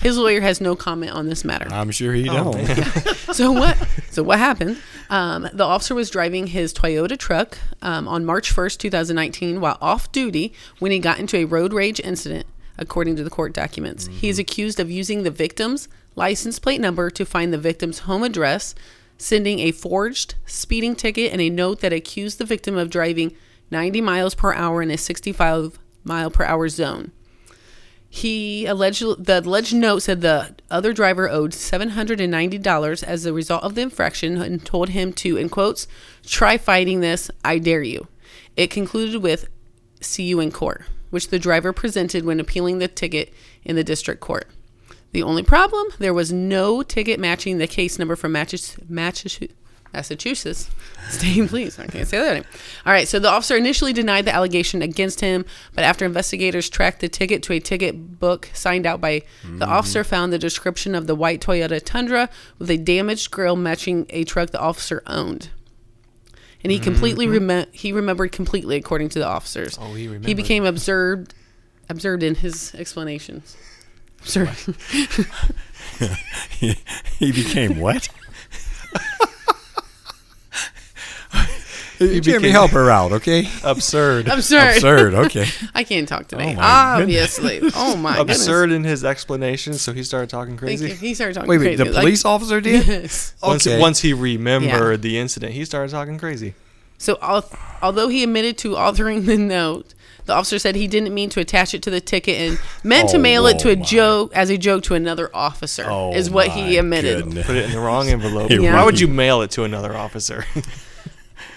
His 0.00 0.16
lawyer 0.16 0.40
has 0.40 0.60
no 0.60 0.76
comment 0.76 1.10
on 1.12 1.26
this 1.28 1.44
matter. 1.44 1.66
I'm 1.72 1.90
sure 1.90 2.12
he 2.14 2.28
Oh, 2.30 2.52
don't. 2.52 2.66
So 3.34 3.52
what? 3.52 3.76
So 4.10 4.22
what 4.22 4.38
happened? 4.38 4.78
Um, 5.08 5.48
the 5.52 5.64
officer 5.64 5.94
was 5.94 6.10
driving 6.10 6.48
his 6.48 6.72
Toyota 6.72 7.16
truck 7.18 7.58
um, 7.82 8.06
on 8.06 8.24
March 8.24 8.54
1st, 8.54 8.78
2019, 8.78 9.60
while 9.60 9.78
off 9.80 10.10
duty 10.12 10.52
when 10.78 10.92
he 10.92 10.98
got 11.00 11.18
into 11.18 11.36
a 11.36 11.44
road 11.44 11.72
rage 11.72 12.00
incident, 12.00 12.46
according 12.80 13.16
to 13.16 13.24
the 13.24 13.30
court 13.30 13.52
documents. 13.52 14.08
He 14.08 14.28
is 14.28 14.36
mm-hmm. 14.36 14.40
accused 14.40 14.80
of 14.80 14.90
using 14.90 15.22
the 15.22 15.30
victim's 15.30 15.88
license 16.16 16.58
plate 16.58 16.80
number 16.80 17.10
to 17.10 17.24
find 17.24 17.52
the 17.52 17.58
victim's 17.58 18.00
home 18.00 18.22
address, 18.22 18.74
sending 19.18 19.60
a 19.60 19.70
forged 19.70 20.34
speeding 20.46 20.96
ticket 20.96 21.30
and 21.32 21.40
a 21.40 21.50
note 21.50 21.80
that 21.80 21.92
accused 21.92 22.38
the 22.38 22.44
victim 22.44 22.76
of 22.76 22.90
driving 22.90 23.36
90 23.70 24.00
miles 24.00 24.34
per 24.34 24.52
hour 24.52 24.82
in 24.82 24.90
a 24.90 24.96
65 24.96 25.78
mile 26.02 26.30
per 26.30 26.44
hour 26.44 26.68
zone. 26.68 27.12
He 28.12 28.66
alleged 28.66 29.24
the 29.24 29.38
alleged 29.38 29.72
note 29.72 30.00
said 30.00 30.20
the 30.20 30.56
other 30.68 30.92
driver 30.92 31.30
owed 31.30 31.54
seven 31.54 31.90
hundred 31.90 32.20
and 32.20 32.32
ninety 32.32 32.58
dollars 32.58 33.04
as 33.04 33.24
a 33.24 33.32
result 33.32 33.62
of 33.62 33.76
the 33.76 33.82
infraction 33.82 34.42
and 34.42 34.66
told 34.66 34.88
him 34.88 35.12
to, 35.12 35.36
in 35.36 35.48
quotes, 35.48 35.86
try 36.26 36.58
fighting 36.58 37.00
this, 37.00 37.30
I 37.44 37.58
dare 37.58 37.84
you. 37.84 38.08
It 38.56 38.68
concluded 38.68 39.22
with 39.22 39.48
see 40.00 40.24
you 40.24 40.40
in 40.40 40.50
court, 40.50 40.82
which 41.10 41.28
the 41.28 41.38
driver 41.38 41.72
presented 41.72 42.24
when 42.24 42.40
appealing 42.40 42.78
the 42.78 42.88
ticket 42.88 43.32
in 43.64 43.76
the 43.76 43.84
district 43.84 44.20
court. 44.20 44.48
The 45.12 45.22
only 45.22 45.42
problem, 45.42 45.88
there 45.98 46.14
was 46.14 46.32
no 46.32 46.82
ticket 46.82 47.18
matching 47.18 47.58
the 47.58 47.66
case 47.66 47.98
number 47.98 48.16
from 48.16 48.32
Matches- 48.32 48.76
Massachusetts 48.88 50.70
State 51.08 51.48
Police. 51.48 51.78
I 51.80 51.86
can't 51.86 52.06
say 52.06 52.18
that. 52.18 52.34
Name. 52.34 52.44
All 52.86 52.92
right, 52.92 53.08
so 53.08 53.18
the 53.18 53.28
officer 53.28 53.56
initially 53.56 53.92
denied 53.92 54.24
the 54.24 54.34
allegation 54.34 54.82
against 54.82 55.20
him, 55.20 55.44
but 55.74 55.82
after 55.82 56.04
investigators 56.04 56.68
tracked 56.68 57.00
the 57.00 57.08
ticket 57.08 57.42
to 57.44 57.52
a 57.52 57.60
ticket 57.60 58.20
book 58.20 58.50
signed 58.54 58.86
out 58.86 59.00
by 59.00 59.22
the 59.42 59.48
mm-hmm. 59.48 59.62
officer, 59.64 60.04
found 60.04 60.32
the 60.32 60.38
description 60.38 60.94
of 60.94 61.08
the 61.08 61.16
white 61.16 61.40
Toyota 61.40 61.82
Tundra 61.84 62.28
with 62.58 62.70
a 62.70 62.76
damaged 62.76 63.32
grill 63.32 63.56
matching 63.56 64.06
a 64.10 64.22
truck 64.22 64.50
the 64.50 64.60
officer 64.60 65.02
owned. 65.08 65.50
And 66.62 66.70
he 66.70 66.78
completely 66.78 67.26
mm-hmm. 67.26 67.50
remem- 67.50 67.74
he 67.74 67.92
remembered 67.92 68.32
completely, 68.32 68.76
according 68.76 69.08
to 69.10 69.18
the 69.18 69.26
officers. 69.26 69.78
Oh, 69.80 69.94
he 69.94 70.06
remembered. 70.06 70.28
He 70.28 70.34
became 70.34 70.66
absurd, 70.66 71.32
absurd 71.88 72.22
in 72.22 72.34
his 72.34 72.74
explanations. 72.74 73.56
Absurd. 74.20 74.50
he 77.18 77.32
became 77.32 77.78
what? 77.78 78.08
Jeremy, 82.00 82.20
became- 82.20 82.50
help 82.52 82.70
her 82.70 82.90
out, 82.90 83.12
okay? 83.12 83.46
absurd. 83.62 84.26
absurd. 84.28 84.74
Absurd. 84.76 85.14
Okay. 85.14 85.46
I 85.74 85.84
can't 85.84 86.08
talk 86.08 86.28
today. 86.28 86.52
Oh 86.52 86.56
my 86.56 86.62
Obviously. 87.02 87.60
Oh 87.74 87.96
my 87.96 88.16
goodness. 88.16 88.38
absurd 88.38 88.72
in 88.72 88.84
his 88.84 89.04
explanation, 89.04 89.74
so 89.74 89.92
he 89.92 90.02
started 90.02 90.30
talking 90.30 90.56
Thank 90.56 90.80
you. 90.80 90.88
crazy. 90.88 91.06
He 91.06 91.14
started 91.14 91.34
talking 91.34 91.48
Wait, 91.50 91.58
wait. 91.58 91.64
crazy. 91.76 91.84
The 91.84 91.90
Like- 91.92 92.02
police 92.02 92.24
officer 92.24 92.60
did? 92.60 92.86
Yes. 92.90 93.34
Once, 93.42 93.66
Okay. 93.66 93.78
once 93.78 94.00
he 94.00 94.12
remembered 94.12 95.02
the 95.02 95.18
incident, 95.18 95.52
he 95.52 95.64
started 95.64 95.90
talking 95.90 96.18
crazy. 96.18 96.54
So, 96.98 97.18
although 97.82 98.08
he 98.08 98.22
admitted 98.22 98.58
to 98.58 98.70
authoring 98.72 99.24
the 99.26 99.36
note, 99.38 99.94
the 100.26 100.34
officer 100.34 100.58
said 100.58 100.76
he 100.76 100.86
didn't 100.86 101.14
mean 101.14 101.30
to 101.30 101.40
attach 101.40 101.72
it 101.74 101.82
to 101.84 101.90
the 101.90 102.00
ticket 102.00 102.38
and 102.40 102.58
meant 102.84 103.08
to 103.10 103.16
Oh, 103.16 103.20
mail 103.20 103.46
it 103.46 103.58
to 103.60 103.70
a 103.72 103.76
my. 103.76 103.82
joke 103.82 104.32
as 104.34 104.50
a 104.50 104.58
joke 104.58 104.82
to 104.84 104.94
another 104.94 105.30
officer. 105.34 105.86
Oh, 105.88 106.12
is 106.14 106.30
what 106.30 106.48
he 106.48 106.76
admitted. 106.76 107.24
goodness. 107.24 107.46
Put 107.46 107.56
it 107.56 107.64
in 107.64 107.72
the 107.72 107.80
wrong 107.80 108.08
envelope. 108.08 108.50
Yeah. 108.50 108.74
Why 108.74 108.84
would 108.84 109.00
you 109.00 109.08
mail 109.08 109.40
it 109.42 109.50
to 109.52 109.64
another 109.64 109.96
officer? 109.96 110.44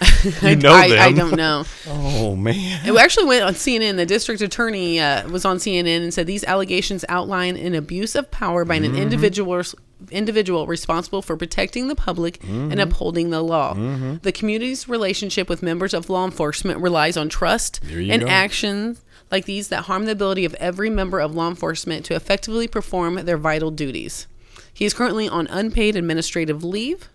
I, 0.00 0.30
you 0.50 0.56
know 0.56 0.72
I, 0.72 0.88
them. 0.88 0.98
I 1.00 1.12
don't 1.12 1.36
know. 1.36 1.64
Oh 1.86 2.34
man. 2.34 2.86
It 2.86 2.96
actually 2.96 3.26
went 3.26 3.44
on 3.44 3.54
CNN. 3.54 3.96
The 3.96 4.06
district 4.06 4.40
attorney 4.40 4.98
uh, 4.98 5.28
was 5.28 5.44
on 5.44 5.58
CNN 5.58 6.02
and 6.02 6.14
said 6.14 6.26
these 6.26 6.42
allegations 6.44 7.04
outline 7.08 7.56
an 7.56 7.74
abuse 7.74 8.14
of 8.14 8.30
power 8.30 8.64
by 8.64 8.76
an 8.76 8.84
mm-hmm. 8.84 8.96
individual 8.96 9.62
individual 10.10 10.66
responsible 10.66 11.22
for 11.22 11.36
protecting 11.36 11.88
the 11.88 11.94
public 11.94 12.42
and 12.44 12.72
mm-hmm. 12.72 12.80
upholding 12.80 13.30
the 13.30 13.42
law. 13.42 13.74
Mm-hmm. 13.74 14.16
The 14.22 14.32
community's 14.32 14.88
relationship 14.88 15.48
with 15.48 15.62
members 15.62 15.94
of 15.94 16.08
law 16.08 16.24
enforcement 16.24 16.80
relies 16.80 17.16
on 17.16 17.28
trust 17.28 17.80
and 17.90 18.22
go. 18.22 18.28
actions 18.28 19.02
like 19.30 19.44
these 19.44 19.68
that 19.68 19.84
harm 19.84 20.06
the 20.06 20.12
ability 20.12 20.44
of 20.44 20.54
every 20.54 20.90
member 20.90 21.20
of 21.20 21.34
law 21.34 21.48
enforcement 21.48 22.04
to 22.06 22.14
effectively 22.14 22.68
perform 22.68 23.24
their 23.24 23.38
vital 23.38 23.70
duties. 23.70 24.26
He 24.72 24.84
is 24.84 24.94
currently 24.94 25.28
on 25.28 25.46
unpaid 25.48 25.96
administrative 25.96 26.64
leave 26.64 27.08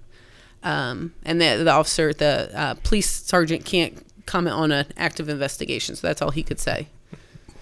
um, 0.64 1.14
and 1.24 1.42
the, 1.42 1.62
the 1.64 1.72
officer, 1.72 2.14
the 2.14 2.52
uh, 2.54 2.74
police 2.84 3.10
sergeant, 3.10 3.66
can't 3.66 4.06
comment 4.26 4.56
on 4.56 4.72
an 4.72 4.86
active 4.98 5.30
investigation. 5.30 5.96
So 5.96 6.08
that's 6.08 6.22
all 6.22 6.32
he 6.32 6.44
could 6.44 6.60
say. 6.60 6.88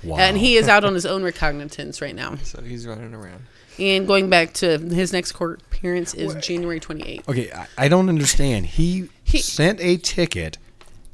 Wow. 0.04 0.18
And 0.18 0.38
he 0.38 0.56
is 0.56 0.68
out 0.68 0.84
on 0.84 0.94
his 0.94 1.06
own 1.06 1.24
recognizance 1.24 2.02
right 2.02 2.16
now. 2.16 2.36
so 2.44 2.62
he's 2.62 2.86
running 2.86 3.14
around. 3.14 3.46
And 3.80 4.08
going 4.08 4.30
back 4.30 4.54
to 4.56 4.78
his 4.80 5.14
next 5.14 5.34
court 5.34 5.62
appearance 5.62 6.14
is 6.14 6.34
January 6.36 6.80
28th. 6.80 7.28
Okay, 7.30 7.52
I, 7.52 7.68
I 7.78 7.88
don't 7.88 8.10
understand. 8.10 8.66
He, 8.66 9.10
He- 9.24 9.40
sent 9.40 9.80
a 9.82 9.98
ticket 9.98 10.58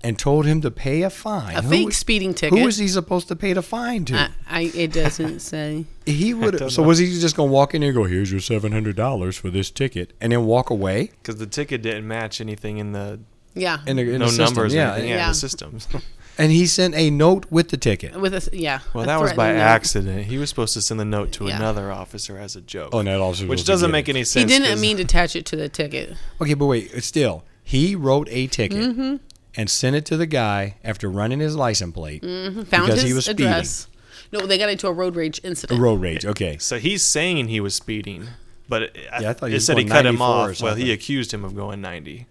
and 0.04 0.20
told 0.20 0.46
him 0.46 0.62
to 0.62 0.70
pay 0.72 1.02
a 1.04 1.10
fine. 1.10 1.56
A 1.56 1.62
Who 1.62 1.70
fake 1.70 1.94
speeding 1.94 2.34
ticket. 2.34 2.58
Who 2.60 2.66
was 2.66 2.78
he 2.78 2.88
supposed 2.88 3.28
to 3.30 3.36
pay 3.36 3.54
the 3.54 3.62
fine 3.62 4.06
to? 4.06 4.16
I, 4.16 4.30
I, 4.50 4.62
it 4.76 4.92
doesn't 4.94 5.40
say. 5.54 5.86
he 6.06 6.34
would. 6.34 6.58
don't 6.58 6.70
So 6.70 6.82
know. 6.82 6.88
was 6.90 6.98
he 7.00 7.08
just 7.20 7.36
gonna 7.36 7.52
walk 7.52 7.74
in 7.74 7.82
there 7.82 7.90
and 7.92 7.96
go, 7.98 8.04
"Here's 8.04 8.32
your 8.32 8.42
seven 8.42 8.72
hundred 8.72 8.96
dollars 8.96 9.38
for 9.38 9.50
this 9.50 9.72
ticket," 9.72 10.14
and 10.22 10.32
then 10.32 10.46
walk 10.46 10.70
away? 10.70 11.12
Because 11.22 11.38
the 11.38 11.48
ticket 11.48 11.82
didn't 11.82 12.08
match 12.08 12.42
anything 12.42 12.78
in 12.78 12.92
the 12.92 13.20
Yeah. 13.56 13.80
In 13.88 13.96
the, 13.98 14.04
in 14.04 14.20
no 14.20 14.26
the 14.26 14.32
system, 14.32 14.46
numbers 14.46 14.74
yeah. 14.74 14.96
or. 14.96 15.00
Yeah, 15.00 15.06
Yeah. 15.06 15.28
the 15.30 15.36
systems. 15.36 15.88
And 16.36 16.52
he 16.52 16.66
sent 16.66 16.96
a 16.96 17.12
note 17.12 17.46
with 17.52 17.70
the 17.70 17.78
ticket. 17.78 18.20
With 18.20 18.34
a 18.34 18.50
yeah. 18.58 18.80
well, 18.96 19.04
a 19.04 19.06
that 19.06 19.22
was 19.22 19.34
by 19.34 19.52
note. 19.54 19.60
accident. 19.60 20.26
He 20.26 20.40
was 20.40 20.50
supposed 20.50 20.74
to 20.74 20.82
send 20.82 21.00
the 21.00 21.06
note 21.06 21.32
to 21.34 21.46
Yeah. 21.46 21.58
another 21.58 21.92
officer 21.92 22.40
as 22.40 22.56
a 22.56 22.62
joke. 22.62 22.90
Oh, 22.92 22.98
and 23.00 23.08
that 23.08 23.20
also 23.20 23.46
which 23.46 23.66
doesn't 23.66 23.92
make 23.92 24.10
any 24.10 24.24
sense. 24.24 24.52
He 24.52 24.58
didn't 24.60 24.82
mean 24.82 24.98
to 24.98 25.04
attach 25.04 25.36
it 25.36 25.46
to 25.46 25.56
the 25.56 25.70
ticket. 25.70 26.18
Okay, 26.42 26.56
but 26.56 26.66
wait. 26.66 27.04
Still, 27.04 27.44
he 27.64 27.96
wrote 27.96 28.28
a 28.32 28.48
ticket 28.48 28.80
Mm-hmm. 28.80 29.18
And 29.56 29.70
sent 29.70 29.96
it 29.96 30.06
to 30.06 30.18
the 30.18 30.26
guy 30.26 30.76
after 30.84 31.10
running 31.10 31.40
his 31.40 31.56
license 31.56 31.94
plate. 31.94 32.22
Mm-hmm. 32.24 32.62
Found 32.64 32.86
Because 32.88 33.02
his 33.02 33.10
he 33.10 33.14
was 33.14 33.26
speeding. 33.26 33.46
address. 33.48 33.88
No, 34.32 34.46
they 34.48 34.58
got 34.58 34.70
into 34.70 34.88
a 34.88 34.92
road 34.94 35.16
rage 35.16 35.40
A 35.44 35.48
incident. 35.48 35.80
road 35.80 36.02
rage. 36.02 36.26
Okay. 36.26 36.58
So 36.58 36.80
he's 36.80 37.04
saying 37.04 37.48
he 37.50 37.60
was 37.60 37.76
speeding, 37.76 38.28
but 38.68 38.84
it, 38.84 38.98
Yeah, 39.22 39.30
I 39.30 39.34
thought 39.34 39.50
he 39.50 39.56
it 39.58 39.60
said 39.62 39.78
he 39.78 39.86
cut 39.86 40.06
him 40.06 40.22
off. 40.22 40.60
Well, 40.62 40.76
he 40.76 40.92
accused 40.92 41.32
him 41.34 41.46
of 41.46 41.56
going 41.56 41.82
90, 41.82 42.26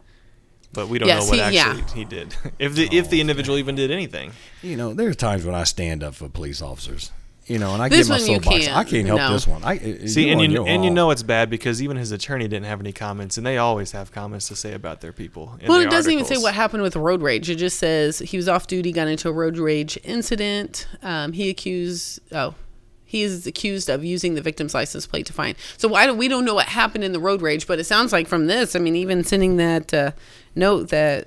but 0.72 0.88
we 0.88 0.98
don't 0.98 1.06
Yes, 1.08 1.24
know 1.30 1.36
what 1.38 1.48
he- 1.50 1.56
yeah. 1.56 1.76
actually 1.78 1.98
he 2.00 2.04
did. 2.04 2.34
If 2.58 2.74
the 2.74 2.88
if 2.90 3.08
the 3.08 3.18
oh, 3.18 3.20
individual 3.20 3.56
even 3.58 3.74
did 3.76 3.90
anything. 3.92 4.32
You 4.62 4.76
know, 4.76 4.94
there's 4.94 5.14
times 5.16 5.44
when 5.44 5.54
I 5.54 5.62
stand 5.64 6.02
up 6.02 6.14
for 6.16 6.28
police 6.28 6.60
officers. 6.60 7.12
You 7.46 7.58
know, 7.58 7.74
and 7.74 7.82
I 7.82 7.88
This 7.88 8.06
get 8.06 8.08
my 8.08 8.18
one 8.18 8.26
soapbox. 8.42 8.66
can't. 8.66 8.76
I 8.76 8.84
can't 8.84 9.06
help 9.06 9.18
No. 9.18 9.32
this 9.32 9.46
one. 9.48 9.64
I 9.64 9.76
See, 10.06 10.24
you're 10.28 10.32
and 10.32 10.40
you 10.42 10.48
your 10.60 10.68
and 10.68 10.84
you 10.84 10.90
know 10.90 11.10
it's 11.10 11.24
bad 11.24 11.50
because 11.50 11.82
even 11.82 11.96
his 11.96 12.12
attorney 12.12 12.46
didn't 12.46 12.66
have 12.66 12.78
any 12.80 12.92
comments, 12.92 13.36
and 13.36 13.44
they 13.44 13.58
always 13.58 13.90
have 13.92 14.12
comments 14.12 14.46
to 14.48 14.56
say 14.56 14.74
about 14.74 15.00
their 15.00 15.12
people. 15.12 15.56
in 15.60 15.66
Well, 15.68 15.78
their 15.78 15.88
it 15.88 15.90
doesn't 15.90 16.12
even 16.12 16.24
say 16.24 16.36
what 16.38 16.54
happened 16.54 16.82
with 16.84 16.94
road 16.94 17.20
rage. 17.20 17.50
It 17.50 17.56
just 17.56 17.78
says 17.78 18.20
he 18.20 18.36
was 18.36 18.48
off 18.48 18.68
duty, 18.68 18.92
got 18.92 19.08
into 19.08 19.28
a 19.28 19.32
road 19.32 19.58
rage 19.58 19.98
incident. 20.04 20.86
Um, 21.02 21.32
he 21.32 21.50
accused, 21.50 22.20
oh, 22.30 22.54
he 23.04 23.22
is 23.22 23.44
accused 23.46 23.90
of 23.90 24.04
using 24.04 24.34
the 24.34 24.40
victim's 24.40 24.72
license 24.72 25.06
plate 25.06 25.26
to 25.26 25.32
find. 25.32 25.56
So 25.76 25.88
why 25.88 26.06
do 26.06 26.14
we 26.14 26.28
don't 26.28 26.44
know 26.44 26.54
what 26.54 26.66
happened 26.66 27.02
in 27.02 27.12
the 27.12 27.20
road 27.20 27.42
rage? 27.42 27.66
But 27.66 27.78
it 27.80 27.84
sounds 27.84 28.12
like 28.12 28.28
from 28.28 28.46
this, 28.46 28.76
I 28.76 28.78
mean, 28.78 28.94
even 28.96 29.24
sending 29.24 29.56
that 29.56 29.92
uh, 29.92 30.12
note 30.54 30.90
that 30.90 31.26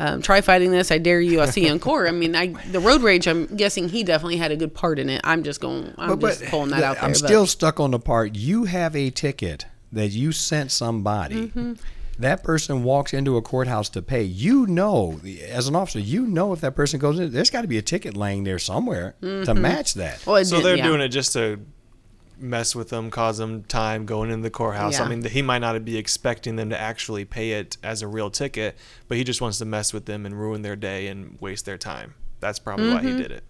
um, 0.00 0.22
try 0.22 0.40
fighting 0.40 0.70
this, 0.72 0.90
I 0.90 0.98
dare 0.98 1.20
you, 1.20 1.40
I'll 1.40 1.46
see 1.46 1.66
you 1.66 1.72
in 1.72 1.78
court. 1.78 2.08
I 2.08 2.10
mean, 2.10 2.34
I 2.34 2.48
the 2.72 2.80
road 2.80 3.02
rage. 3.02 3.28
I'm 3.28 3.46
guessing 3.54 3.88
he 3.88 4.02
definitely 4.02 4.38
had 4.38 4.50
a 4.50 4.56
good 4.56 4.74
part 4.74 4.98
in 4.98 5.08
it. 5.10 5.20
I'm 5.22 5.42
just 5.44 5.60
going, 5.60 5.94
I'm 5.98 6.18
just 6.18 6.44
pulling 6.46 6.70
that 6.70 6.82
out 6.82 6.94
there. 6.96 7.04
I'm 7.04 7.10
but- 7.12 7.18
still 7.18 7.46
stuck 7.46 7.78
on 7.78 7.92
the 7.92 7.98
part. 8.00 8.34
You 8.34 8.64
have 8.64 8.96
a 8.96 9.10
ticket 9.10 9.66
that 9.92 10.08
you 10.08 10.32
sent 10.32 10.72
somebody. 10.72 11.48
Mm-hmm. 11.48 11.74
That 12.18 12.42
person 12.44 12.82
walks 12.84 13.14
into 13.14 13.36
a 13.38 13.42
courthouse 13.42 13.88
to 13.90 14.02
pay. 14.02 14.22
You 14.24 14.66
know, 14.66 15.20
as 15.48 15.68
an 15.68 15.74
officer, 15.76 16.00
you 16.00 16.26
know 16.26 16.52
if 16.52 16.60
that 16.60 16.76
person 16.76 17.00
goes 17.00 17.18
in, 17.18 17.32
there's 17.32 17.48
got 17.50 17.62
to 17.62 17.68
be 17.68 17.78
a 17.78 17.82
ticket 17.82 18.14
laying 18.16 18.44
there 18.44 18.58
somewhere 18.58 19.14
to 19.22 19.54
match 19.54 19.94
that. 19.94 20.26
Well, 20.26 20.44
So 20.44 20.56
did- 20.56 20.64
they're 20.66 20.76
yeah. 20.76 20.86
doing 20.86 21.00
it 21.00 21.08
just 21.08 21.32
to 21.34 21.60
mess 22.40 22.74
with 22.74 22.88
them, 22.88 23.10
cause 23.10 23.38
them 23.38 23.62
time 23.64 24.06
going 24.06 24.30
into 24.30 24.42
the 24.42 24.50
courthouse. 24.50 24.98
Yeah. 24.98 25.04
I 25.04 25.08
mean, 25.08 25.22
he 25.24 25.42
might 25.42 25.58
not 25.58 25.84
be 25.84 25.96
expecting 25.98 26.56
them 26.56 26.70
to 26.70 26.80
actually 26.80 27.24
pay 27.24 27.52
it 27.52 27.76
as 27.82 28.02
a 28.02 28.08
real 28.08 28.30
ticket, 28.30 28.76
but 29.08 29.16
he 29.18 29.24
just 29.24 29.40
wants 29.40 29.58
to 29.58 29.64
mess 29.64 29.92
with 29.92 30.06
them 30.06 30.24
and 30.26 30.38
ruin 30.38 30.62
their 30.62 30.76
day 30.76 31.08
and 31.08 31.36
waste 31.40 31.64
their 31.66 31.78
time. 31.78 32.14
That's 32.40 32.58
probably 32.58 32.88
why 32.90 33.00
Mm-hmm. 33.00 33.16
he 33.16 33.22
did 33.22 33.32
it. 33.32 33.44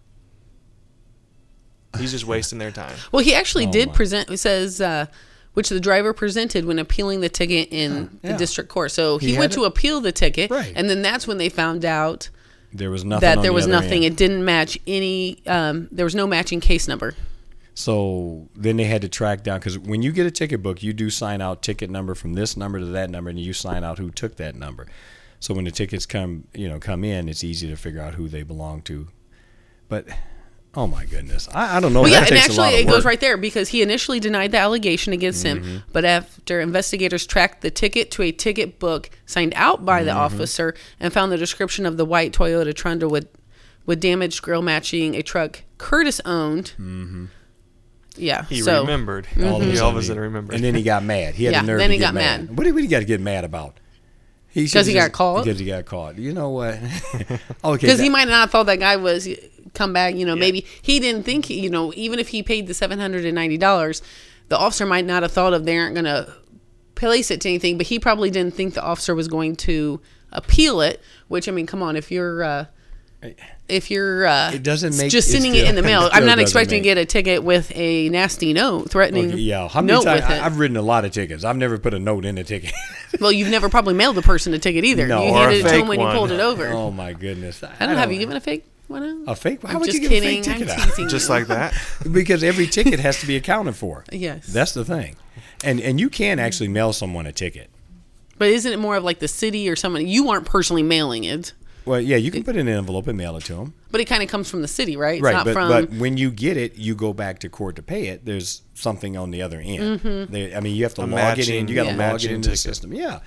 He's 1.99 2.13
just 2.13 2.25
wasting 2.27 2.59
their 2.59 2.71
time. 2.71 2.97
Well, 3.13 3.23
he 3.25 3.35
actually 3.35 3.67
Oh, 3.67 3.73
did 3.73 3.89
my. 3.89 3.95
present. 3.95 4.31
It 4.31 4.37
says 4.39 4.81
uh, 4.81 5.07
which 5.55 5.69
the 5.69 5.81
driver 5.81 6.13
presented 6.13 6.65
when 6.65 6.79
appealing 6.79 7.21
the 7.21 7.29
ticket 7.29 7.69
in 7.73 8.19
yeah. 8.23 8.33
the 8.33 8.39
district 8.39 8.71
court. 8.71 8.93
So 8.93 9.19
he, 9.19 9.33
He 9.33 9.39
went 9.39 9.53
to 9.55 9.65
it. 9.65 9.67
appeal 9.69 10.01
the 10.01 10.13
ticket, 10.13 10.51
Right. 10.51 10.73
and 10.77 10.89
then 10.89 11.03
that's 11.03 11.27
when 11.27 11.39
they 11.39 11.49
found 11.49 11.85
out 11.85 12.31
There 12.73 12.91
was 12.91 13.05
nothing. 13.05 13.21
that 13.29 13.37
there 13.43 13.51
the 13.51 13.53
was 13.53 13.67
nothing. 13.67 14.05
end. 14.05 14.15
It 14.15 14.17
didn't 14.17 14.45
match 14.45 14.79
any. 14.87 15.43
Um, 15.47 15.89
there 15.91 16.05
was 16.05 16.15
no 16.15 16.27
matching 16.29 16.61
case 16.61 16.87
number. 16.87 17.15
So 17.81 18.49
then 18.55 18.77
they 18.77 18.85
had 18.85 19.01
to 19.03 19.09
track 19.09 19.43
down 19.43 19.59
because 19.59 19.79
when 19.79 20.03
you 20.03 20.13
get 20.13 20.27
a 20.27 20.31
ticket 20.31 20.63
book, 20.63 20.83
you 20.83 20.93
do 20.93 21.09
sign 21.09 21.41
out 21.41 21.63
ticket 21.63 21.89
number 21.89 22.15
from 22.15 22.35
this 22.35 22.55
number 22.55 22.79
to 22.79 22.85
that 22.85 23.09
number, 23.09 23.31
and 23.31 23.39
you 23.41 23.55
sign 23.55 23.83
out 23.85 23.99
who 23.99 24.11
took 24.11 24.37
that 24.37 24.55
number. 24.55 24.87
So 25.39 25.55
when 25.55 25.65
the 25.65 25.71
tickets 25.71 26.05
come, 26.05 26.45
you 26.53 26.69
know, 26.69 26.79
come 26.79 27.05
in, 27.05 27.27
it's 27.27 27.43
easy 27.43 27.69
to 27.69 27.77
figure 27.77 28.03
out 28.03 28.15
who 28.15 28.29
they 28.29 28.43
belong 28.43 28.83
to. 28.83 29.09
But 29.89 30.07
oh 30.75 30.87
my 30.87 31.07
goodness, 31.07 31.49
I, 31.55 31.79
I 31.79 31.81
don't 31.81 31.95
know. 31.95 32.03
Well, 32.03 32.11
yeah, 32.11 32.19
and 32.19 32.29
takes 32.29 32.49
a 32.49 32.61
lot 32.61 32.67
actually, 32.67 32.83
it 32.83 32.87
goes 32.87 33.07
right 33.07 33.19
there 33.19 33.39
because 33.39 33.71
he 33.71 33.81
initially 33.81 34.21
denied 34.21 34.53
the 34.53 34.59
allegation 34.59 35.15
against 35.15 35.47
Mm-hmm. 35.47 35.65
him, 35.65 35.83
but 35.91 36.05
after 36.05 36.61
investigators 36.61 37.27
tracked 37.27 37.63
the 37.63 37.71
ticket 37.71 38.11
to 38.11 38.23
a 38.23 38.31
ticket 38.31 38.79
book 38.79 39.09
signed 39.25 39.55
out 39.57 39.87
by 39.87 40.01
Mm-hmm. 40.01 40.07
the 40.07 40.13
officer 40.13 40.75
and 41.01 41.15
found 41.15 41.33
the 41.33 41.39
description 41.39 41.87
of 41.87 41.97
the 41.97 42.05
white 42.05 42.33
Toyota 42.35 42.75
Tundra 42.77 43.09
with 43.09 43.29
with 43.87 44.01
damaged 44.01 44.43
grill 44.43 44.61
matching 44.61 45.15
a 45.17 45.23
truck 45.23 45.63
Curtis 45.79 46.21
owned. 46.27 46.75
Mm-hmm. 46.79 47.25
Yeah, 48.21 48.45
He 48.45 48.61
so 48.63 48.81
remembered. 48.83 49.27
All 49.43 49.61
He 49.61 49.73
of 49.77 49.83
all 49.83 49.91
of 49.91 49.97
a 49.97 49.99
a 49.99 50.03
sudden 50.03 50.03
sudden 50.03 50.17
he- 50.17 50.21
remembered. 50.21 50.55
And 50.55 50.65
then 50.65 50.75
he 50.75 50.83
got 50.83 51.03
mad. 51.05 51.35
He 51.35 51.45
had 51.45 51.53
Yeah, 51.53 51.61
the 51.63 51.67
nerve 51.67 51.79
then 51.79 51.89
to 51.89 51.93
he 51.95 51.99
get 51.99 52.07
got 52.07 52.15
mad. 52.15 52.57
What 52.57 52.65
do 52.65 52.75
we 52.75 52.87
got 52.87 52.99
to 53.01 53.05
get 53.05 53.21
mad 53.21 53.45
about? 53.45 53.77
He 54.53 54.63
'Cause 54.69 54.87
he 54.87 54.93
should've 54.93 54.95
got 54.95 55.13
caught? 55.13 55.45
Because 55.45 55.61
he 55.61 55.67
got 55.67 55.85
caught. 55.85 56.19
You 56.19 56.33
know 56.33 56.51
what? 56.51 56.75
okay. 57.65 57.87
because 57.87 58.01
he 58.01 58.09
that- 58.09 58.13
might 58.13 58.29
not 58.29 58.41
have 58.43 58.51
thought 58.51 58.67
that 58.67 58.81
guy 58.81 58.97
was 58.97 59.29
come 59.75 59.93
back. 59.93 60.15
You 60.17 60.27
know, 60.27 60.35
maybe 60.37 60.67
he 60.83 60.99
didn't 60.99 61.23
think. 61.25 61.49
You 61.49 61.71
know, 61.71 61.93
even 61.97 62.19
if 62.19 62.29
he 62.29 62.43
paid 62.43 62.67
the 62.67 62.75
seven 62.75 62.99
hundred 62.99 63.25
and 63.25 63.35
ninety 63.35 63.57
dollars, 63.59 64.03
the 64.49 64.59
officer 64.59 64.85
might 64.87 65.05
not 65.07 65.23
have 65.23 65.31
thought 65.33 65.53
of 65.55 65.65
they 65.65 65.79
aren't 65.79 65.95
going 65.95 66.05
to 66.05 66.33
place 66.97 67.31
it 67.31 67.41
to 67.43 67.49
anything. 67.49 67.79
But 67.79 67.87
he 67.87 67.99
probably 68.01 68.31
didn't 68.31 68.55
think 68.55 68.75
the 68.75 68.83
officer 68.83 69.15
was 69.15 69.29
going 69.29 69.55
to 69.57 70.01
appeal 70.33 70.81
it. 70.81 71.01
Which 71.29 71.49
I 71.49 71.53
mean, 71.53 71.67
come 71.67 71.83
on, 71.83 71.95
if 71.97 72.11
you're. 72.11 72.43
Uh, 72.43 72.65
if 73.69 73.91
you're 73.91 74.27
uh, 74.27 74.53
It 74.53 74.63
doesn't 74.63 74.97
make- 74.97 75.11
just 75.11 75.31
sending 75.31 75.53
still- 75.53 75.65
it 75.67 75.69
in 75.69 75.75
the 75.75 75.83
mail, 75.83 76.09
I'm 76.13 76.25
not 76.27 76.39
expecting 76.39 76.77
make- 76.77 76.83
to 76.83 76.89
get 76.89 76.99
a 76.99 77.05
ticket 77.05 77.43
with 77.45 77.71
a 77.75 78.09
nasty 78.09 78.53
note 78.53 78.91
threatening. 78.91 79.29
Okay, 79.33 79.37
yeah. 79.39 79.69
How 79.69 79.81
many 79.83 79.93
note 79.99 80.05
times? 80.05 80.23
with 80.23 80.31
it. 80.31 80.43
I've 80.43 80.59
written 80.59 80.77
a 80.77 80.83
lot 80.83 81.05
of 81.05 81.13
tickets. 81.13 81.45
I've 81.45 81.57
never 81.57 81.79
put 81.79 81.95
a 81.95 81.99
note 81.99 82.25
in 82.25 82.39
a 82.39 82.45
ticket. 82.45 82.73
well, 83.21 83.31
you've 83.33 83.51
never 83.51 83.69
probably 83.69 83.95
mailed 83.95 84.17
the 84.17 84.23
person 84.23 84.55
a 84.55 84.59
ticket 84.59 84.85
either. 84.85 85.07
No, 85.07 85.25
you 85.27 85.33
handed 85.35 85.61
it 85.61 85.63
to 85.65 85.69
fake 85.69 85.83
him 85.83 85.89
when 85.89 85.99
one. 86.01 86.13
you 86.13 86.19
pulled 86.19 86.31
it 86.31 86.41
over. 86.41 86.67
oh 86.69 86.91
my 86.91 87.13
goodness. 87.13 87.63
I 87.63 87.69
don't 87.87 87.95
know. 87.95 87.97
Have 88.01 88.13
you 88.13 88.19
given 88.19 88.37
a 88.37 88.41
fake 88.41 88.65
one 88.89 89.03
out? 89.27 89.33
a 89.33 89.37
fake? 89.37 89.63
Why 89.63 89.71
I'm 89.73 89.81
would 89.81 89.87
just 89.87 89.97
you 90.03 90.09
give 90.09 90.23
kidding. 90.23 90.41
a 90.41 90.43
fake 90.43 90.59
ticket 90.59 90.99
out? 90.99 91.09
just 91.11 91.29
like 91.29 91.47
that. 91.49 91.75
because 92.13 92.43
every 92.43 92.67
ticket 92.67 93.01
has 93.01 93.21
to 93.21 93.27
be 93.27 93.37
accounted 93.37 93.77
for. 93.77 94.05
Yes. 94.11 94.47
That's 94.47 94.73
the 94.73 94.85
thing. 94.85 95.17
And 95.63 95.79
and 95.81 96.01
you 96.01 96.09
can 96.09 96.39
actually 96.39 96.69
mail 96.69 96.93
someone 96.95 97.27
a 97.27 97.33
ticket. 97.33 97.69
But 98.39 98.49
isn't 98.49 98.73
it 98.73 98.79
more 98.79 98.97
of 98.97 99.05
like 99.05 99.19
the 99.19 99.29
city 99.29 99.69
or 99.69 99.77
someone? 99.77 100.07
You 100.07 100.31
aren't 100.31 100.47
personally 100.47 100.83
mailing 100.83 101.25
it, 101.25 101.53
Well, 101.91 102.01
yeah, 102.01 102.19
you 102.19 102.31
can 102.31 102.45
put 102.45 102.55
it 102.55 102.61
in 102.61 102.69
an 102.69 102.79
envelope 102.79 103.09
and 103.09 103.19
mail 103.19 103.37
it 103.37 103.45
to 103.47 103.55
them. 103.57 103.75
but 103.91 104.01
it 104.01 104.05
kind 104.05 104.23
of 104.23 104.29
comes 104.29 104.49
from 104.49 104.63
the 104.63 104.69
city, 104.69 104.97
right? 104.97 105.17
It's 105.17 105.25
right, 105.25 105.33
not 105.33 105.45
but, 105.45 105.53
from. 105.55 105.69
but 105.69 105.91
when 105.95 106.17
you 106.17 106.31
get 106.31 106.57
it, 106.57 106.77
you 106.77 106.95
go 106.95 107.13
back 107.13 107.41
to 107.41 107.49
court 107.49 107.75
to 107.77 107.83
pay 107.83 108.07
it. 108.07 108.25
There's 108.25 108.63
something 108.75 109.17
on 109.17 109.33
the 109.33 109.43
other 109.43 109.59
end. 109.59 110.01
Mm-hmm. 110.01 110.33
There- 110.33 110.57
I 110.57 110.61
mean, 110.61 110.77
you 110.77 110.85
have 110.85 110.95
to 110.95 111.03
A 111.03 111.07
log 111.07 111.41
it 111.41 111.49
in. 111.49 111.67
You 111.67 111.75
got 111.75 111.83
to 111.83 111.91
yeah. 111.91 111.97
log 111.97 112.11
it 112.11 112.13
matching 112.13 112.35
into 112.37 112.51
the 112.51 112.57
system. 112.57 112.93
Yeah, 112.93 113.19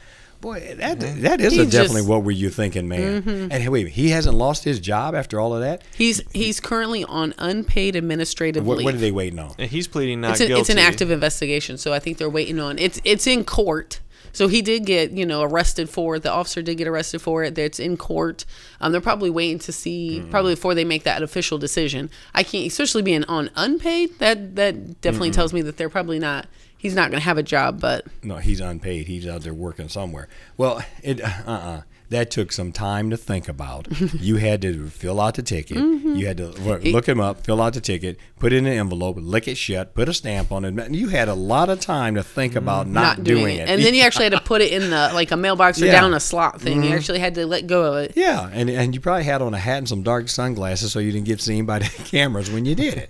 boy, 0.43 0.75
that 0.77 0.99
that 1.21 1.41
is 1.41 1.53
He 1.53 1.59
a 1.59 1.63
just- 1.63 1.71
definitely 1.71 2.03
what 2.03 2.23
were 2.23 2.31
you 2.31 2.49
thinking, 2.51 2.87
man? 2.87 3.21
Mm-hmm. 3.23 3.29
And 3.51 3.53
hey, 3.63 3.69
wait, 3.69 3.87
he 3.87 4.09
hasn't 4.09 4.35
lost 4.37 4.63
his 4.63 4.79
job 4.79 5.15
after 5.15 5.39
all 5.39 5.55
of 5.55 5.61
that. 5.61 5.81
he's 5.97 6.21
he's 6.33 6.59
currently 6.59 7.03
on 7.05 7.33
unpaid 7.39 7.95
administrative 7.95 8.65
What, 8.65 8.77
leave. 8.77 8.85
what 8.85 8.93
are 8.93 8.97
they 8.99 9.11
waiting 9.11 9.39
on? 9.39 9.55
And 9.57 9.71
he's 9.71 9.87
pleading 9.87 10.21
not 10.21 10.31
it's, 10.33 10.41
a, 10.41 10.47
guilty. 10.47 10.61
it's 10.61 10.69
an 10.69 10.77
active 10.77 11.09
investigation, 11.09 11.77
so 11.79 11.91
I 11.93 11.99
think 11.99 12.17
they're 12.19 12.29
waiting 12.29 12.59
on 12.59 12.77
it's 12.77 13.01
it's 13.03 13.25
in 13.25 13.43
court. 13.45 14.01
So 14.35 14.47
he 14.47 14.63
did 14.63 14.85
get 14.87 15.11
you 15.11 15.25
know 15.27 15.43
arrested 15.43 15.89
for 15.89 16.15
it. 16.15 16.23
The 16.23 16.31
officer 16.31 16.61
did 16.63 16.75
get 16.77 16.87
arrested 16.87 17.21
for 17.21 17.43
it. 17.43 17.53
That's 17.55 17.79
in 17.79 17.97
court. 17.97 18.45
Um, 18.81 18.91
they're 18.91 18.99
probably 19.01 19.29
waiting 19.29 19.59
to 19.59 19.71
see 19.71 20.21
Mm. 20.23 20.31
probably 20.31 20.55
before 20.55 20.73
they 20.73 20.83
make 20.85 21.03
that 21.03 21.21
official 21.21 21.57
decision. 21.59 22.09
I 22.33 22.41
can't, 22.43 22.65
especially 22.65 23.03
being 23.03 23.23
on 23.25 23.49
unpaid. 23.55 24.17
That 24.19 24.55
that 24.55 25.01
definitely 25.01 25.31
tells 25.31 25.53
me 25.53 25.61
that 25.61 25.77
they're 25.77 25.89
probably 25.89 26.19
not. 26.19 26.47
He's 26.83 26.95
not 26.95 27.09
going 27.11 27.21
to 27.21 27.25
have 27.25 27.37
a 27.37 27.43
job, 27.43 27.79
but 27.79 28.05
No, 28.21 28.37
he's 28.37 28.59
unpaid. 28.59 29.07
He's 29.07 29.25
out 29.25 29.41
there 29.41 29.53
working 29.53 29.87
somewhere. 29.87 30.27
Well, 30.57 30.83
it 31.01 31.21
uh 31.21 31.29
uh 31.47 31.81
that 32.09 32.29
took 32.29 32.51
some 32.51 32.71
time 32.73 33.09
to 33.09 33.17
think 33.17 33.47
about. 33.47 33.87
you 34.19 34.35
had 34.35 34.61
to 34.63 34.87
fill 34.89 35.19
out 35.21 35.35
the 35.35 35.41
ticket. 35.41 35.77
Mm-hmm. 35.77 36.15
You 36.15 36.27
had 36.27 36.37
to 36.37 36.47
look, 36.49 37.07
him 37.07 37.19
up, 37.21 37.43
fill 37.45 37.59
out 37.61 37.73
the 37.73 37.81
ticket, 37.81 38.17
put 38.37 38.53
it 38.53 38.57
in 38.57 38.67
an 38.67 38.73
envelope, 38.73 39.15
lick 39.19 39.47
it 39.47 39.55
shut, 39.55 39.95
put 39.95 40.07
a 40.09 40.13
stamp 40.13 40.51
on 40.51 40.65
it. 40.65 40.91
You 40.91 41.07
had 41.07 41.29
a 41.29 41.33
lot 41.33 41.69
of 41.69 41.79
time 41.79 42.15
to 42.15 42.21
think 42.23 42.55
about 42.57 42.85
not, 42.87 43.23
doing, 43.23 43.55
it. 43.57 43.67
And 43.69 43.81
then 43.81 43.93
you 43.95 44.03
actually 44.03 44.25
had 44.25 44.33
to 44.33 44.41
put 44.41 44.61
it 44.61 44.73
in 44.73 44.89
the 44.91 45.09
like 45.13 45.31
a 45.31 45.37
mailbox 45.37 45.81
or 45.81 45.85
Yeah. 45.85 45.93
Mm-hmm. 45.93 46.01
down 46.01 46.13
a 46.13 46.19
slot 46.19 46.61
thing. 46.61 46.83
You 46.83 46.91
actually 46.93 47.19
had 47.19 47.33
to 47.35 47.47
let 47.47 47.65
go 47.65 47.93
of 47.93 48.03
it. 48.03 48.13
yeah, 48.17 48.49
and 48.51 48.69
and 48.69 48.93
you 48.93 48.99
probably 48.99 49.23
had 49.23 49.41
on 49.41 49.53
a 49.53 49.57
hat 49.59 49.77
and 49.79 49.89
some 49.89 50.03
dark 50.03 50.27
sunglasses 50.27 50.91
so 50.91 50.99
you 50.99 51.11
didn't 51.13 51.25
get 51.25 51.39
seen 51.41 51.65
by 51.65 51.79
the 51.79 51.85
cameras 52.05 52.51
when 52.51 52.65
you 52.65 52.75
did 52.75 52.93
it. 52.95 53.09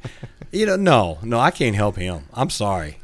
you 0.52 0.66
know, 0.68 0.78
no, 0.78 1.18
no, 1.24 1.40
I 1.40 1.52
can't 1.52 1.76
help 1.76 1.98
him. 1.98 2.24
I'm 2.34 2.52
sorry. 2.52 3.00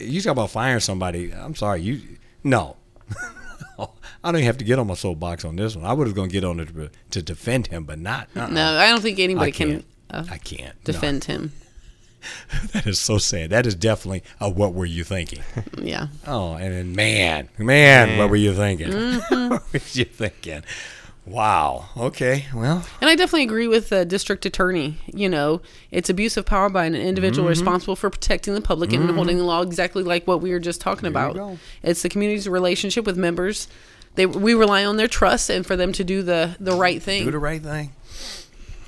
You 0.00 0.20
talk 0.20 0.32
about 0.32 0.50
firing 0.50 0.80
somebody. 0.80 1.32
I'm 1.32 1.54
sorry. 1.54 1.82
You 1.82 2.00
no. 2.44 2.76
I 3.78 3.86
don't 4.32 4.36
even 4.36 4.46
have 4.46 4.58
to 4.58 4.64
get 4.64 4.78
on 4.78 4.88
my 4.88 4.94
soapbox 4.94 5.44
on 5.44 5.56
this 5.56 5.76
one. 5.76 5.84
I 5.86 5.92
was 5.92 6.12
going 6.12 6.28
to 6.28 6.32
get 6.32 6.44
on 6.44 6.58
it 6.60 6.74
to, 6.74 6.90
to 7.10 7.22
defend 7.22 7.68
him, 7.68 7.84
but 7.84 7.98
not. 8.00 8.28
uh-uh. 8.34 8.48
No, 8.48 8.76
I 8.76 8.88
don't 8.88 9.00
think 9.00 9.18
anybody 9.20 9.48
I 9.48 9.50
can 9.52 9.84
uh, 10.10 10.24
I 10.30 10.38
can't 10.38 10.74
No. 10.86 10.92
defend 10.92 11.24
him. 11.24 11.52
That 12.72 12.84
is 12.86 12.98
so 12.98 13.18
sad. 13.18 13.50
That 13.50 13.64
is 13.64 13.76
definitely 13.76 14.24
a 14.40 14.50
what 14.50 14.74
were 14.74 14.84
you 14.84 15.04
thinking? 15.04 15.40
Yeah. 15.80 16.08
Oh, 16.26 16.54
and 16.54 16.74
then 16.74 16.94
man, 16.96 17.48
man, 17.58 18.18
what 18.18 18.28
were 18.28 18.36
you 18.36 18.54
thinking? 18.54 18.88
Mm-hmm. 18.88 19.48
what 19.50 19.72
were 19.72 19.80
you 19.92 20.04
thinking? 20.04 20.64
Wow. 21.28 21.88
Okay. 21.96 22.46
Well, 22.54 22.84
And 23.00 23.10
I 23.10 23.14
definitely 23.14 23.44
agree 23.44 23.68
with 23.68 23.90
the 23.90 24.04
district 24.04 24.46
attorney. 24.46 24.96
You 25.06 25.28
know, 25.28 25.60
it's 25.90 26.08
abuse 26.08 26.36
of 26.36 26.46
power 26.46 26.68
by 26.70 26.84
an 26.86 26.94
individual 26.94 27.44
Mm-hmm. 27.44 27.50
responsible 27.50 27.96
for 27.96 28.08
protecting 28.10 28.54
the 28.54 28.60
public 28.60 28.92
and 28.92 29.10
holding 29.10 29.36
the 29.38 29.44
law 29.44 29.62
exactly 29.62 30.02
like 30.02 30.26
what 30.26 30.40
we 30.40 30.50
were 30.50 30.58
just 30.60 30.80
talking 30.80 31.04
you 31.04 31.10
about. 31.10 31.58
It's 31.82 32.02
the 32.02 32.08
community's 32.08 32.48
relationship 32.48 33.04
with 33.06 33.16
members. 33.16 33.68
They 34.14 34.26
we 34.26 34.54
rely 34.54 34.84
on 34.84 34.96
their 34.96 35.06
trust 35.08 35.50
and 35.50 35.64
for 35.66 35.76
them 35.76 35.92
to 35.92 36.02
do 36.04 36.22
the 36.22 36.56
the 36.58 36.72
right 36.72 37.00
thing. 37.02 37.24
do 37.24 37.30
the 37.30 37.38
right 37.38 37.62
thing. 37.62 37.92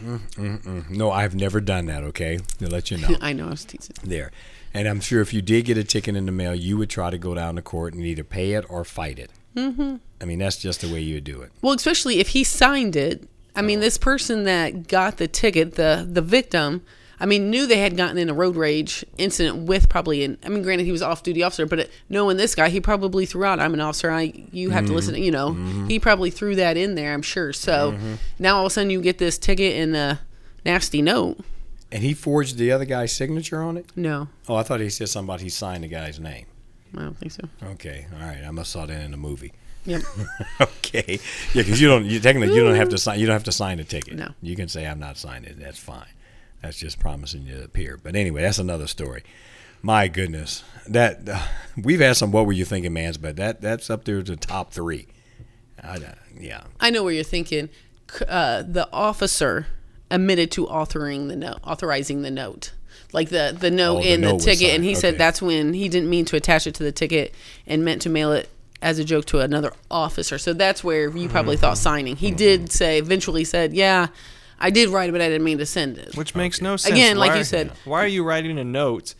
Mm, 0.03 0.21
mm, 0.35 0.63
mm. 0.65 0.91
No, 0.91 1.11
I've 1.11 1.35
never 1.35 1.61
done 1.61 1.87
that. 1.87 2.03
Okay, 2.05 2.39
to 2.59 2.69
let 2.69 2.91
you 2.91 2.97
know. 2.97 3.17
I 3.21 3.33
know 3.35 3.49
I 3.49 3.51
was 3.51 3.65
teasing. 3.67 3.95
there, 4.03 4.31
and 4.73 4.89
I'm 4.89 5.01
sure 5.01 5.21
if 5.21 5.35
you 5.35 5.43
did 5.43 5.67
get 5.67 5.77
a 5.77 5.85
ticket 5.85 6.17
in 6.17 6.25
the 6.27 6.33
mail, 6.33 6.55
you 6.55 6.79
would 6.79 6.89
try 6.91 7.11
to 7.11 7.19
go 7.19 7.35
down 7.35 7.57
to 7.57 7.63
court 7.63 7.93
and 7.95 8.03
either 8.05 8.25
pay 8.25 8.53
it 8.55 8.65
or 8.71 8.83
fight 8.85 9.19
it. 9.19 9.31
Mm-hmm. 9.57 9.97
I 10.21 10.25
mean, 10.25 10.39
that's 10.39 10.59
just 10.59 10.81
the 10.81 10.93
way 10.93 11.01
you 11.01 11.15
would 11.15 11.25
do 11.25 11.41
it. 11.43 11.51
Well, 11.63 11.73
especially 11.73 12.21
if 12.21 12.29
he 12.29 12.45
signed 12.45 12.97
it. 12.97 13.29
I 13.57 13.63
mean, 13.63 13.79
uh-huh. 13.79 13.87
this 13.87 13.99
person 13.99 14.45
that 14.45 14.87
got 14.89 15.17
the 15.17 15.27
ticket, 15.27 15.75
the 15.75 16.07
the 16.09 16.23
victim, 16.23 16.83
I 17.19 17.27
mean, 17.27 17.51
knew 17.51 17.67
they 17.67 17.79
had 17.79 17.97
gotten 17.97 18.17
in 18.17 18.31
a 18.31 18.35
road 18.35 18.57
rage 18.57 19.05
incident 19.19 19.67
with 19.67 19.89
probably 19.89 20.25
an. 20.25 20.39
I 20.45 20.49
mean, 20.49 20.63
granted, 20.63 20.85
he 20.85 20.93
was 20.93 21.03
off 21.03 21.23
duty 21.23 21.43
officer, 21.43 21.67
but 21.67 21.81
it, 21.81 21.91
knowing 22.09 22.39
this 22.39 22.55
guy, 22.55 22.71
he 22.71 22.81
probably 22.81 23.27
threw 23.27 23.45
out, 23.45 23.61
"I'm 23.61 23.75
an 23.75 23.81
officer. 23.81 24.11
I 24.11 24.33
you 24.53 24.71
have 24.71 24.87
to 24.87 24.93
listen." 24.93 25.15
to-" 25.15 25.21
You 25.21 25.31
know, 25.31 25.51
mm-hmm. 25.51 25.89
he 25.89 25.99
probably 25.99 26.31
threw 26.31 26.55
that 26.57 26.77
in 26.77 26.95
there. 26.95 27.13
I'm 27.13 27.23
sure. 27.23 27.53
So 27.53 27.93
mm-hmm. 27.93 28.15
now 28.39 28.57
all 28.57 28.67
of 28.67 28.69
a 28.69 28.71
sudden 28.71 28.91
you 28.91 29.03
get 29.03 29.19
this 29.19 29.37
ticket 29.37 29.77
and 29.77 29.95
a 29.95 30.21
nasty 30.65 31.03
note. 31.03 31.39
And 31.93 32.03
he 32.05 32.15
forged 32.15 32.57
the 32.57 32.71
other 32.71 32.85
guy's 32.85 33.13
signature 33.13 33.61
on 33.63 33.77
it. 33.77 33.87
No, 33.97 34.29
Oh, 34.49 34.55
I 34.55 34.63
thought 34.63 34.81
he 34.81 34.91
said 34.91 35.09
something 35.09 35.29
about 35.29 35.41
he 35.41 35.49
signed 35.49 35.83
the 35.83 35.89
guy's 35.89 36.21
name. 36.21 36.47
I 36.97 37.03
don't 37.03 37.17
think 37.17 37.33
so. 37.33 37.43
Okay, 37.63 38.07
all 38.15 38.27
right. 38.27 38.43
I 38.47 38.51
must 38.51 38.71
saw 38.71 38.87
that 38.87 39.03
in 39.03 39.11
the 39.11 39.17
movie. 39.17 39.53
Yep. 39.87 40.03
okay, 40.61 41.19
yeah, 41.55 41.63
because 41.63 41.81
you 41.81 41.89
don't. 41.89 42.05
You 42.05 42.21
technically 42.21 42.55
you 42.55 42.63
don't 42.63 42.75
have 42.75 42.91
to 42.91 42.99
sign. 42.99 43.19
You 43.19 43.27
don't 43.27 43.35
have 43.35 43.45
to 43.45 43.53
sign 43.53 43.79
a 43.81 43.85
ticket. 43.85 44.15
No. 44.15 44.29
you 44.43 44.57
can 44.57 44.69
say 44.69 44.87
I'm 44.87 45.01
not 45.01 45.17
signing 45.17 45.51
it. 45.51 45.61
That's 45.61 45.79
fine. 45.79 46.09
That's 46.63 46.79
just 46.79 46.99
promising 46.99 47.43
you 47.43 47.57
to 47.57 47.65
appear. 47.65 47.99
But 48.03 48.17
anyway, 48.17 48.43
that's 48.43 48.59
another 48.59 48.87
story. 48.87 49.23
My 49.83 50.09
goodness, 50.09 50.63
that 50.87 51.29
uh, 51.29 51.41
we've 51.77 52.01
had 52.01 52.17
some. 52.17 52.33
What 52.33 52.47
were 52.47 52.53
you 52.53 52.65
thinking, 52.65 52.93
man's? 52.93 53.17
But 53.17 53.37
that 53.37 53.61
that's 53.61 53.89
up 53.89 54.05
there 54.05 54.23
to 54.23 54.37
top 54.37 54.73
three. 54.73 55.07
I, 55.83 55.97
uh, 55.97 56.15
yeah. 56.39 56.65
I 56.79 56.91
know 56.91 57.03
where 57.03 57.13
you're 57.13 57.25
thinking. 57.25 57.71
Uh, 58.29 58.63
the 58.63 58.89
officer 58.93 59.69
admitted 60.11 60.51
to 60.53 60.67
authoring 60.67 61.29
the 61.29 61.37
note, 61.37 61.59
authorizing 61.65 62.23
the 62.23 62.31
note, 62.31 62.73
like 63.13 63.29
the 63.31 63.57
the 63.59 63.71
note 63.71 63.99
Oh, 63.99 64.03
the 64.03 64.13
in 64.13 64.21
the 64.21 64.27
note 64.29 64.35
was 64.37 64.45
ticket, 64.45 64.75
and 64.75 64.85
he 64.85 64.91
Okay. 64.93 65.01
said 65.01 65.19
that's 65.19 65.41
when 65.43 65.75
he 65.75 65.89
didn't 65.89 66.09
mean 66.11 66.25
to 66.27 66.37
attach 66.37 66.67
it 66.67 66.75
to 66.77 66.83
the 66.83 66.93
ticket 66.93 67.35
and 67.67 67.85
meant 67.85 68.03
to 68.03 68.09
mail 68.11 68.33
it 68.33 68.49
as 68.83 68.99
a 68.99 69.05
joke 69.05 69.27
to 69.27 69.41
another 69.41 69.73
officer. 69.91 70.39
So 70.39 70.53
that's 70.53 70.83
where 70.83 71.11
you 71.17 71.29
probably 71.29 71.57
thought 71.57 71.75
Mm-hmm. 71.75 71.83
signing. 71.83 72.17
He 72.17 72.31
did 72.31 72.73
say 72.73 72.99
eventually 72.99 73.45
said, 73.45 73.75
"Yeah, 73.75 74.09
I 74.59 74.71
did 74.71 74.89
write 74.91 75.09
it, 75.09 75.13
but 75.13 75.21
I 75.21 75.29
didn't 75.29 75.45
mean 75.45 75.59
to 75.59 75.67
send 75.67 75.99
it." 75.99 76.17
Which 76.17 76.35
makes 76.35 76.61
no 76.63 76.77
sense. 76.77 76.93
Again, 76.95 77.17
like 77.19 77.33
Why 77.33 77.39
you 77.39 77.45
said- 77.45 77.73
why 77.85 78.03
are 78.05 78.07
you 78.09 78.23
writing 78.25 78.59
a 78.59 78.65
note 78.65 79.15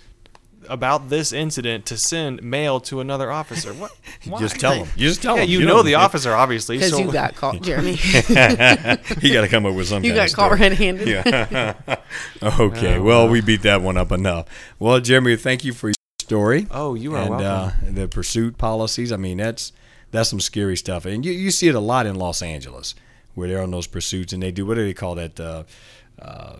about 0.69 1.09
this 1.09 1.33
incident 1.33 1.87
to 1.87 1.97
send 1.97 2.43
mail 2.43 2.81
to 2.81 3.01
another 3.01 3.31
officer? 3.31 3.73
What? 3.73 3.93
Why? 4.25 4.41
Just 4.41 4.61
tell 4.61 4.75
them. 4.85 4.89
You 4.97 5.09
just 5.09 5.23
tell 5.23 5.37
Yeah, 5.37 5.43
them. 5.43 5.51
you, 5.51 5.65
know 5.65 5.83
the 5.83 5.95
officer, 5.97 6.33
obviously. 6.35 6.77
Because 6.77 6.93
So 6.93 6.99
you 6.99 7.13
got 7.13 7.35
caught, 7.35 7.63
Jeremy. 7.63 7.93
you 7.93 9.33
got 9.33 9.43
to 9.43 9.49
come 9.49 9.67
up 9.67 9.75
with 9.75 9.89
something. 9.89 10.09
you 10.09 10.15
got 10.15 10.33
caught 10.33 10.59
red-handed. 10.59 11.09
Yeah. 11.09 11.75
okay. 12.43 12.99
well, 12.99 13.29
we 13.29 13.41
beat 13.41 13.63
that 13.63 13.83
one 13.83 13.97
up 13.97 14.13
enough. 14.13 14.47
Well, 14.79 15.01
Jeremy, 15.01 15.37
thank 15.37 15.65
you 15.65 15.73
for 15.73 15.89
your 15.89 15.95
story. 16.19 16.67
Oh, 16.71 16.95
you 16.95 17.15
are 17.15 17.23
and, 17.23 17.31
welcome. 17.31 17.47
Uh, 17.47 17.91
the 17.91 18.09
pursuit 18.09 18.59
policies. 18.59 19.13
I 19.13 19.17
mean, 19.17 19.39
that's 19.39 19.73
that's 20.13 20.29
some 20.29 20.41
scary 20.41 20.77
stuff, 20.77 21.05
and 21.07 21.25
you 21.25 21.33
you 21.33 21.51
see 21.51 21.69
it 21.69 21.75
a 21.75 21.81
lot 21.81 22.07
in 22.07 22.15
Los 22.17 22.43
Angeles, 22.43 22.95
where 23.35 23.49
they're 23.49 23.63
on 23.63 23.71
those 23.71 23.87
pursuits, 23.87 24.33
and 24.33 24.43
they 24.43 24.51
do 24.51 24.65
what 24.67 24.75
do 24.75 24.85
they 24.85 24.95
call 24.95 25.15
that? 25.17 25.39
Uh, 25.41 25.65
uh, 26.21 26.57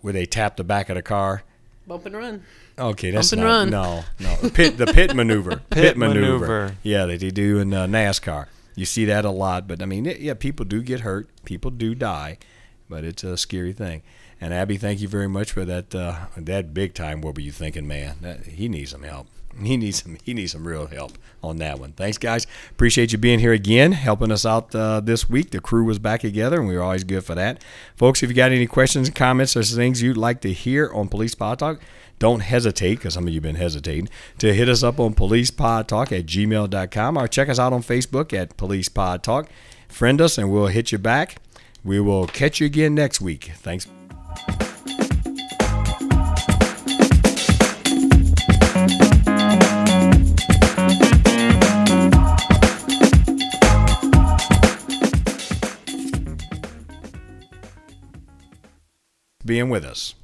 where 0.00 0.12
they 0.12 0.26
tap 0.26 0.56
the 0.56 0.64
back 0.64 0.88
of 0.88 0.94
the 0.96 1.02
car. 1.02 1.42
Bump 1.86 2.06
and 2.06 2.16
run. 2.16 2.44
Okay, 2.78 3.10
that's 3.10 3.30
Bump 3.30 3.42
and 3.42 3.70
not 3.70 3.84
run. 3.86 4.04
no 4.20 4.36
no 4.42 4.50
pit 4.50 4.76
the 4.76 4.86
pit 4.86 5.14
maneuver 5.14 5.56
pit, 5.70 5.96
maneuver. 5.96 6.76
Yeah, 6.82 7.06
that 7.06 7.20
they 7.20 7.30
do 7.30 7.58
in 7.58 7.72
uh, 7.72 7.86
NASCAR. 7.86 8.46
You 8.74 8.84
see 8.84 9.06
that 9.06 9.24
a 9.24 9.30
lot, 9.30 9.66
but 9.66 9.82
I 9.82 9.86
mean, 9.86 10.04
yeah, 10.04 10.34
people 10.34 10.66
do 10.66 10.82
get 10.82 11.00
hurt, 11.00 11.28
people 11.46 11.70
do 11.70 11.94
die, 11.94 12.36
but 12.90 13.04
it's 13.04 13.24
a 13.24 13.36
scary 13.38 13.72
thing. 13.72 14.02
And 14.38 14.52
Abby, 14.52 14.76
thank 14.76 15.00
you 15.00 15.08
very 15.08 15.28
much 15.28 15.50
for 15.52 15.64
that. 15.64 15.94
Uh, 15.94 16.26
that 16.36 16.74
big 16.74 16.92
time. 16.92 17.22
What 17.22 17.34
were 17.36 17.40
you 17.40 17.52
thinking, 17.52 17.86
man? 17.88 18.16
That, 18.20 18.44
he 18.44 18.68
needs 18.68 18.90
some 18.90 19.02
help. 19.02 19.28
He 19.62 19.78
needs 19.78 20.02
some. 20.02 20.18
He 20.22 20.34
needs 20.34 20.52
some 20.52 20.66
real 20.68 20.86
help 20.86 21.12
on 21.42 21.56
that 21.56 21.78
one. 21.80 21.92
Thanks, 21.92 22.18
guys. 22.18 22.46
Appreciate 22.72 23.12
you 23.12 23.16
being 23.16 23.38
here 23.38 23.54
again, 23.54 23.92
helping 23.92 24.30
us 24.30 24.44
out 24.44 24.74
uh, 24.74 25.00
this 25.00 25.30
week. 25.30 25.50
The 25.50 25.60
crew 25.60 25.82
was 25.84 25.98
back 25.98 26.20
together, 26.20 26.58
and 26.58 26.68
we 26.68 26.76
were 26.76 26.82
always 26.82 27.04
good 27.04 27.24
for 27.24 27.34
that, 27.36 27.64
folks. 27.96 28.22
If 28.22 28.28
you 28.28 28.36
got 28.36 28.52
any 28.52 28.66
questions, 28.66 29.08
comments, 29.08 29.56
or 29.56 29.62
things 29.62 30.02
you'd 30.02 30.18
like 30.18 30.42
to 30.42 30.52
hear 30.52 30.90
on 30.92 31.08
Police 31.08 31.34
Pod 31.34 31.58
Talk, 31.58 31.80
don't 32.18 32.40
hesitate, 32.40 32.96
because 32.96 33.14
some 33.14 33.24
of 33.24 33.30
you 33.30 33.36
have 33.36 33.42
been 33.42 33.56
hesitating, 33.56 34.08
to 34.38 34.54
hit 34.54 34.68
us 34.68 34.82
up 34.82 34.98
on 35.00 35.14
policepodtalk 35.14 36.18
at 36.18 36.26
gmail.com 36.26 37.18
or 37.18 37.28
check 37.28 37.48
us 37.48 37.58
out 37.58 37.72
on 37.72 37.82
Facebook 37.82 38.32
at 38.32 38.56
Police 38.56 38.88
Pod 38.88 39.22
Talk. 39.22 39.48
Friend 39.88 40.20
us, 40.20 40.38
and 40.38 40.50
we'll 40.50 40.66
hit 40.66 40.92
you 40.92 40.98
back. 40.98 41.36
We 41.84 42.00
will 42.00 42.26
catch 42.26 42.60
you 42.60 42.66
again 42.66 42.94
next 42.94 43.20
week. 43.20 43.52
Thanks. 43.56 43.86
being 59.46 59.70
with 59.70 59.84
us. 59.84 60.16